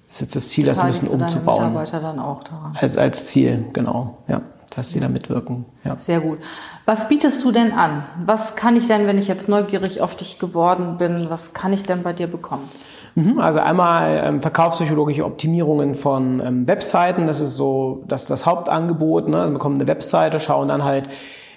ist 0.09 0.21
jetzt 0.21 0.35
das 0.35 0.49
Ziel, 0.49 0.67
das 0.67 0.81
ein 0.81 0.89
bisschen 0.89 1.09
umzubauen. 1.09 1.75
Dann 1.75 2.19
auch 2.19 2.43
daran. 2.43 2.77
Als, 2.79 2.97
als 2.97 3.27
Ziel, 3.27 3.67
genau. 3.73 4.19
Ja 4.27 4.43
dass 4.75 4.89
die 4.89 5.01
da 5.01 5.09
mitwirken. 5.09 5.65
Ja. 5.85 5.97
Sehr 5.97 6.21
gut. 6.21 6.39
Was 6.85 7.09
bietest 7.09 7.45
du 7.45 7.53
denn 7.53 7.73
an? 7.73 8.05
Was 8.25 8.57
kann 8.57 8.77
ich 8.77 8.87
denn, 8.87 9.07
wenn 9.07 9.19
ich 9.19 9.29
jetzt 9.29 9.49
neugierig 9.49 10.01
auf 10.01 10.17
dich 10.17 10.39
geworden 10.39 10.97
bin, 10.99 11.27
was 11.29 11.53
kann 11.53 11.73
ich 11.73 11.83
denn 11.83 12.03
bei 12.03 12.13
dir 12.13 12.27
bekommen? 12.27 12.69
Mhm, 13.15 13.39
also 13.39 13.61
einmal 13.61 14.23
ähm, 14.25 14.41
verkaufspsychologische 14.41 15.25
Optimierungen 15.25 15.95
von 15.95 16.41
ähm, 16.41 16.67
Webseiten, 16.67 17.27
das 17.27 17.41
ist 17.41 17.57
so 17.57 18.05
das, 18.09 18.25
das 18.25 18.47
Hauptangebot. 18.47 19.29
Ne? 19.29 19.47
Wir 19.47 19.53
bekommen 19.53 19.77
eine 19.77 19.87
Webseite, 19.87 20.41
schauen 20.41 20.69
dann 20.69 20.83
halt, 20.83 21.09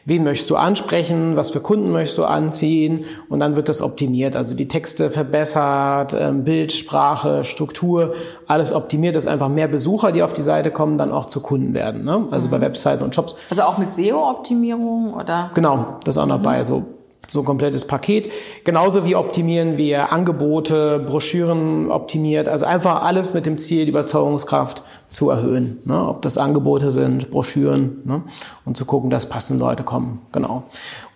wen 0.05 0.23
möchtest 0.23 0.49
du 0.49 0.55
ansprechen, 0.55 1.35
was 1.35 1.51
für 1.51 1.59
Kunden 1.59 1.91
möchtest 1.91 2.17
du 2.19 2.25
anziehen 2.25 3.05
und 3.27 3.39
dann 3.39 3.55
wird 3.55 3.67
das 3.69 3.81
optimiert. 3.81 4.35
Also 4.35 4.55
die 4.55 4.67
Texte 4.67 5.11
verbessert, 5.11 6.15
ähm, 6.17 6.43
Bild, 6.43 6.71
Sprache, 6.71 7.43
Struktur, 7.43 8.13
alles 8.47 8.71
optimiert, 8.71 9.15
dass 9.15 9.27
einfach 9.27 9.49
mehr 9.49 9.67
Besucher, 9.67 10.11
die 10.11 10.23
auf 10.23 10.33
die 10.33 10.41
Seite 10.41 10.71
kommen, 10.71 10.97
dann 10.97 11.11
auch 11.11 11.25
zu 11.25 11.41
Kunden 11.41 11.73
werden. 11.73 12.05
Ne? 12.05 12.27
Also 12.31 12.47
mhm. 12.47 12.51
bei 12.51 12.61
Webseiten 12.61 13.03
und 13.03 13.13
Shops. 13.15 13.35
Also 13.49 13.63
auch 13.63 13.77
mit 13.77 13.91
SEO-Optimierung 13.91 15.13
oder? 15.13 15.51
Genau, 15.55 15.97
das 16.03 16.15
ist 16.15 16.21
auch 16.21 16.27
noch 16.27 16.35
dabei. 16.45 16.63
Mhm. 16.63 16.85
So 17.29 17.39
ein 17.39 17.45
komplettes 17.45 17.85
Paket. 17.85 18.31
Genauso 18.63 19.05
wie 19.05 19.15
optimieren 19.15 19.77
wir 19.77 20.11
Angebote, 20.11 20.99
Broschüren 20.99 21.91
optimiert, 21.91 22.47
also 22.47 22.65
einfach 22.65 23.03
alles 23.03 23.33
mit 23.33 23.45
dem 23.45 23.57
Ziel, 23.57 23.85
die 23.85 23.91
Überzeugungskraft 23.91 24.83
zu 25.09 25.29
erhöhen. 25.29 25.79
Ne? 25.85 26.07
Ob 26.07 26.21
das 26.21 26.37
Angebote 26.37 26.91
sind, 26.91 27.31
Broschüren 27.31 28.01
ne? 28.05 28.23
und 28.65 28.77
zu 28.77 28.85
gucken, 28.85 29.09
dass 29.09 29.27
passende 29.27 29.63
Leute 29.63 29.83
kommen. 29.83 30.21
Genau. 30.31 30.63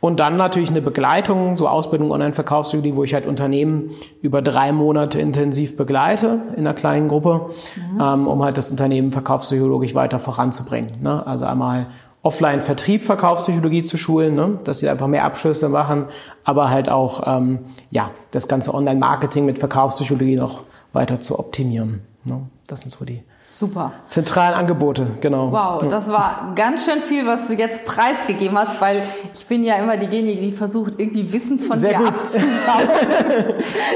Und 0.01 0.19
dann 0.21 0.37
natürlich 0.37 0.69
eine 0.69 0.81
Begleitung, 0.81 1.55
so 1.55 1.67
Ausbildung 1.67 2.11
Online-Verkaufsstudie, 2.11 2.95
wo 2.95 3.03
ich 3.03 3.13
halt 3.13 3.25
Unternehmen 3.25 3.91
über 4.21 4.41
drei 4.41 4.71
Monate 4.71 5.19
intensiv 5.19 5.75
begleite 5.75 6.41
in 6.55 6.59
einer 6.59 6.73
kleinen 6.73 7.09
Gruppe, 7.09 7.49
mhm. 7.75 8.01
ähm, 8.01 8.27
um 8.27 8.43
halt 8.43 8.57
das 8.57 8.71
Unternehmen 8.71 9.11
verkaufspsychologisch 9.11 9.95
weiter 9.95 10.19
voranzubringen. 10.19 11.01
Ne? 11.01 11.25
Also 11.27 11.45
einmal 11.45 11.87
Offline-Vertrieb, 12.21 13.03
Verkaufspsychologie 13.03 13.83
zu 13.83 13.97
schulen, 13.97 14.35
ne? 14.35 14.59
dass 14.65 14.79
sie 14.79 14.89
einfach 14.89 15.07
mehr 15.07 15.23
Abschlüsse 15.23 15.69
machen, 15.69 16.05
aber 16.43 16.69
halt 16.69 16.89
auch 16.89 17.23
ähm, 17.25 17.59
ja, 17.91 18.11
das 18.31 18.47
ganze 18.47 18.73
Online-Marketing 18.73 19.45
mit 19.45 19.57
Verkaufspsychologie 19.57 20.35
noch 20.35 20.63
weiter 20.91 21.21
zu 21.21 21.39
optimieren. 21.39 22.01
Ne? 22.25 22.41
Das 22.69 22.81
sind 22.81 22.91
so 22.91 23.03
die 23.03 23.23
Super. 23.51 23.93
Zentralen 24.05 24.53
Angebote, 24.53 25.07
genau. 25.21 25.51
Wow, 25.51 25.89
das 25.89 26.07
war 26.11 26.53
ganz 26.55 26.85
schön 26.85 27.01
viel, 27.01 27.25
was 27.25 27.47
du 27.47 27.55
jetzt 27.55 27.83
preisgegeben 27.83 28.55
hast, 28.55 28.79
weil 28.79 29.03
ich 29.33 29.47
bin 29.47 29.63
ja 29.63 29.77
immer 29.77 29.97
diejenige, 29.97 30.39
die 30.39 30.51
versucht, 30.51 30.93
irgendwie 30.99 31.33
Wissen 31.33 31.57
von 31.57 31.79
Sehr 31.79 31.97
dir 31.97 31.97
gut. 31.97 32.07
abzusaugen. 32.09 32.89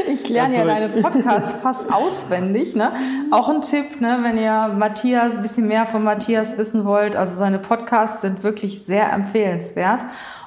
Ich 0.07 0.27
lerne 0.27 0.57
ja 0.57 0.65
deine 0.65 0.89
Podcasts 0.89 1.53
fast 1.61 1.93
auswendig. 1.93 2.75
Ne? 2.75 2.91
Auch 3.29 3.47
ein 3.47 3.61
Tipp, 3.61 4.01
ne, 4.01 4.19
wenn 4.23 4.39
ihr 4.39 4.69
Matthias, 4.75 5.35
ein 5.35 5.43
bisschen 5.43 5.67
mehr 5.67 5.85
von 5.85 6.03
Matthias 6.03 6.57
wissen 6.57 6.83
wollt. 6.83 7.15
Also 7.15 7.37
seine 7.37 7.59
Podcasts 7.59 8.21
sind 8.21 8.41
wirklich 8.41 8.83
sehr 8.83 9.13
empfehlenswert. 9.13 10.03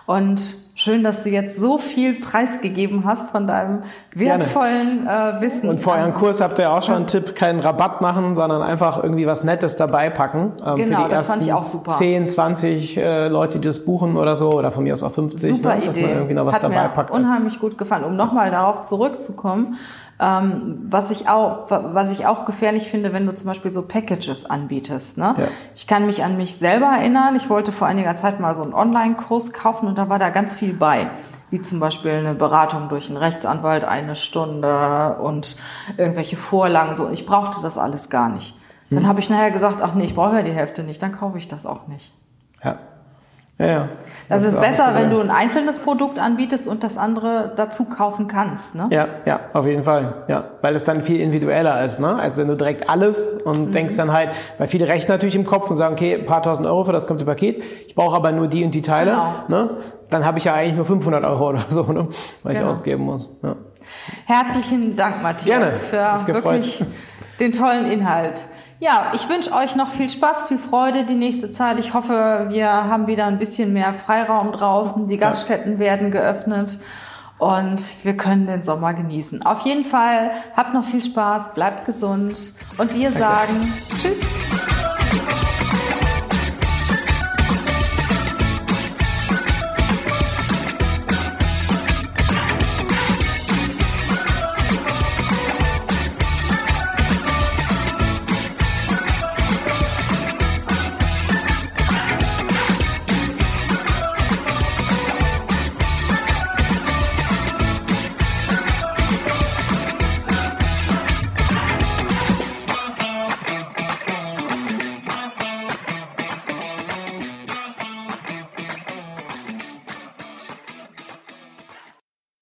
Und 0.07 0.66
Schön, 0.79 1.03
dass 1.03 1.23
du 1.23 1.31
jetzt 1.31 1.59
so 1.59 1.79
viel 1.79 2.21
preisgegeben 2.21 3.07
hast 3.07 3.31
von 3.31 3.47
deinem 3.47 3.83
wertvollen 4.15 5.07
äh, 5.07 5.41
Wissen. 5.41 5.71
Und 5.71 5.81
vor 5.81 5.95
eurem 5.95 6.13
Kurs 6.13 6.43
habt 6.43 6.59
ihr 6.59 6.71
auch 6.71 6.83
schon 6.83 6.97
einen 6.97 7.07
Tipp, 7.07 7.35
keinen 7.35 7.61
Rabatt 7.61 8.03
machen, 8.03 8.35
sondern 8.35 8.61
einfach 8.61 9.03
irgendwie 9.03 9.27
was 9.27 9.43
Nettes 9.43 9.77
dabei 9.77 10.11
packen. 10.11 10.53
Ähm, 10.63 10.77
genau, 10.77 11.05
für 11.05 11.09
die 11.09 11.15
das 11.15 11.31
fand 11.31 11.43
ich 11.45 11.53
auch 11.55 11.65
super. 11.65 11.93
10, 11.93 12.27
20 12.27 12.99
äh, 12.99 13.29
Leute, 13.29 13.59
die 13.59 13.69
das 13.69 13.87
buchen 13.87 14.19
oder 14.19 14.37
so, 14.37 14.51
oder 14.53 14.71
von 14.71 14.85
mir 14.85 14.93
aus 14.93 15.03
auch 15.03 15.13
50, 15.13 15.57
super 15.57 15.77
ne, 15.77 15.87
dass 15.87 15.97
man 15.97 16.11
irgendwie 16.11 16.35
noch 16.35 16.45
was 16.45 16.57
Hat 16.57 16.65
dabei 16.65 16.83
mir 16.83 16.89
packt. 16.91 17.11
Unheimlich 17.11 17.59
gut 17.59 17.79
gefallen. 17.79 18.05
Um 18.05 18.15
nochmal 18.15 18.51
darauf 18.51 18.83
zurückzukommen, 18.83 19.79
ähm, 20.21 20.87
was 20.89 21.11
ich 21.11 21.29
auch, 21.29 21.71
was 21.71 22.13
ich 22.13 22.27
auch 22.27 22.45
gefährlich 22.45 22.89
finde, 22.91 23.13
wenn 23.13 23.27
du 23.27 23.35
zum 23.35 23.49
Beispiel 23.49 23.73
so 23.73 23.87
Packages 23.87 24.45
anbietest. 24.45 25.19
Ne? 25.19 25.35
Ja. 25.37 25.49
Ich 25.75 25.87
kann 25.87 26.07
mich 26.07 26.25
an 26.25 26.37
mich 26.37 26.57
selber 26.57 26.87
erinnern. 26.87 27.37
Ich 27.37 27.51
wollte 27.51 27.73
vor 27.73 27.87
einiger 27.87 28.17
Zeit 28.17 28.41
mal 28.41 28.55
so 28.55 28.63
einen 28.63 28.75
Online-Kurs 28.75 29.53
kaufen 29.53 29.87
und 29.87 29.99
da 29.99 30.09
war 30.09 30.19
da 30.19 30.31
ganz 30.31 30.55
viel 30.55 30.73
bei 30.73 31.11
wie 31.51 31.61
zum 31.61 31.79
Beispiel 31.79 32.13
eine 32.13 32.35
Beratung 32.35 32.89
durch 32.89 33.09
einen 33.09 33.19
Rechtsanwalt 33.19 33.85
eine 33.85 34.17
Stunde 34.17 35.17
und 35.21 35.57
irgendwelche 35.97 36.37
Vorlagen 36.37 36.97
so. 36.97 37.09
Ich 37.11 37.25
brauchte 37.25 37.61
das 37.63 37.79
alles 37.79 38.11
gar 38.11 38.29
nicht. 38.29 38.57
Dann 38.91 39.01
hm. 39.01 39.09
habe 39.09 39.21
ich 39.21 39.31
nachher 39.31 39.51
gesagt, 39.51 39.81
ach 39.83 39.95
nee, 39.95 40.05
ich 40.05 40.15
brauche 40.15 40.37
ja 40.37 40.43
die 40.43 40.53
Hälfte 40.53 40.83
nicht, 40.83 41.03
dann 41.03 41.13
kaufe 41.13 41.39
ich 41.39 41.49
das 41.49 41.67
auch 41.67 41.87
nicht. 41.87 42.13
Ja. 42.65 42.79
Ja, 43.59 43.67
ja. 43.67 43.89
Das, 44.29 44.43
das 44.43 44.43
ist, 44.43 44.55
ist 44.55 44.61
besser, 44.61 44.95
wenn 44.95 45.11
du 45.11 45.19
ein 45.19 45.31
einzelnes 45.31 45.79
Produkt 45.79 46.19
anbietest 46.19 46.69
und 46.69 46.85
das 46.85 46.99
andere 46.99 47.53
dazu 47.57 47.87
kaufen 47.87 48.29
kannst, 48.29 48.75
ne? 48.75 48.89
Ja, 48.91 49.07
ja, 49.25 49.41
auf 49.55 49.67
jeden 49.67 49.83
Fall. 49.83 50.25
Ja, 50.29 50.45
weil 50.61 50.75
es 50.75 50.85
dann 50.85 51.01
viel 51.01 51.21
individueller 51.21 51.83
ist, 51.85 51.99
ne? 51.99 52.17
Als 52.17 52.37
wenn 52.37 52.49
du 52.49 52.55
direkt 52.55 52.91
alles 52.91 53.33
und 53.45 53.69
mhm. 53.69 53.73
denkst 53.73 53.97
dann 53.97 54.13
halt, 54.13 54.31
weil 54.59 54.69
viele 54.69 54.89
rechnen 54.89 55.09
natürlich 55.09 55.37
im 55.37 55.45
Kopf 55.45 55.71
und 55.71 55.79
sagen, 55.79 55.95
okay, 55.95 56.17
ein 56.17 56.27
paar 56.27 56.43
tausend 56.43 56.67
Euro 56.67 56.85
für 56.85 56.93
das 56.93 57.07
komplette 57.07 57.31
Paket, 57.31 57.65
ich 57.87 57.95
brauche 57.95 58.15
aber 58.15 58.31
nur 58.33 58.47
die 58.47 58.63
und 58.63 58.75
die 58.75 58.83
Teile, 58.83 59.13
genau. 59.13 59.65
ne? 59.65 59.71
Dann 60.11 60.25
habe 60.25 60.39
ich 60.39 60.45
ja 60.45 60.53
eigentlich 60.53 60.77
nur 60.77 60.85
500 60.85 61.25
Euro 61.25 61.49
oder 61.49 61.65
so, 61.71 61.85
ne? 61.85 62.09
Weil 62.43 62.55
genau. 62.55 62.67
ich 62.67 62.71
ausgeben 62.73 63.05
muss. 63.05 63.31
Ja. 63.43 63.57
Herzlichen 64.27 64.97
Dank, 64.97 65.23
Matthias, 65.23 65.91
Gerne. 65.91 66.21
für 66.27 66.35
wirklich 66.35 66.85
den 67.41 67.53
tollen 67.53 67.91
Inhalt. 67.91 68.45
Ja, 68.79 69.13
ich 69.15 69.27
wünsche 69.31 69.53
euch 69.53 69.75
noch 69.75 69.89
viel 69.89 70.11
Spaß, 70.11 70.49
viel 70.49 70.59
Freude 70.59 71.05
die 71.05 71.15
nächste 71.15 71.51
Zeit. 71.51 71.79
Ich 71.79 71.95
hoffe, 71.95 72.49
wir 72.51 72.69
haben 72.69 73.07
wieder 73.07 73.25
ein 73.25 73.39
bisschen 73.39 73.73
mehr 73.73 73.95
Freiraum 73.95 74.53
draußen. 74.53 75.09
Die 75.09 75.17
Gaststätten 75.17 75.79
werden 75.79 76.11
geöffnet 76.11 76.79
und 77.39 77.81
wir 78.05 78.17
können 78.19 78.47
den 78.47 78.63
Sommer 78.63 78.93
genießen. 78.93 79.47
Auf 79.47 79.63
jeden 79.63 79.85
Fall 79.87 80.31
habt 80.55 80.75
noch 80.75 80.85
viel 80.85 81.03
Spaß, 81.03 81.55
bleibt 81.55 81.87
gesund 81.87 82.53
und 82.77 82.93
wir 82.93 83.13
sagen 83.13 83.73
Tschüss. 83.99 84.21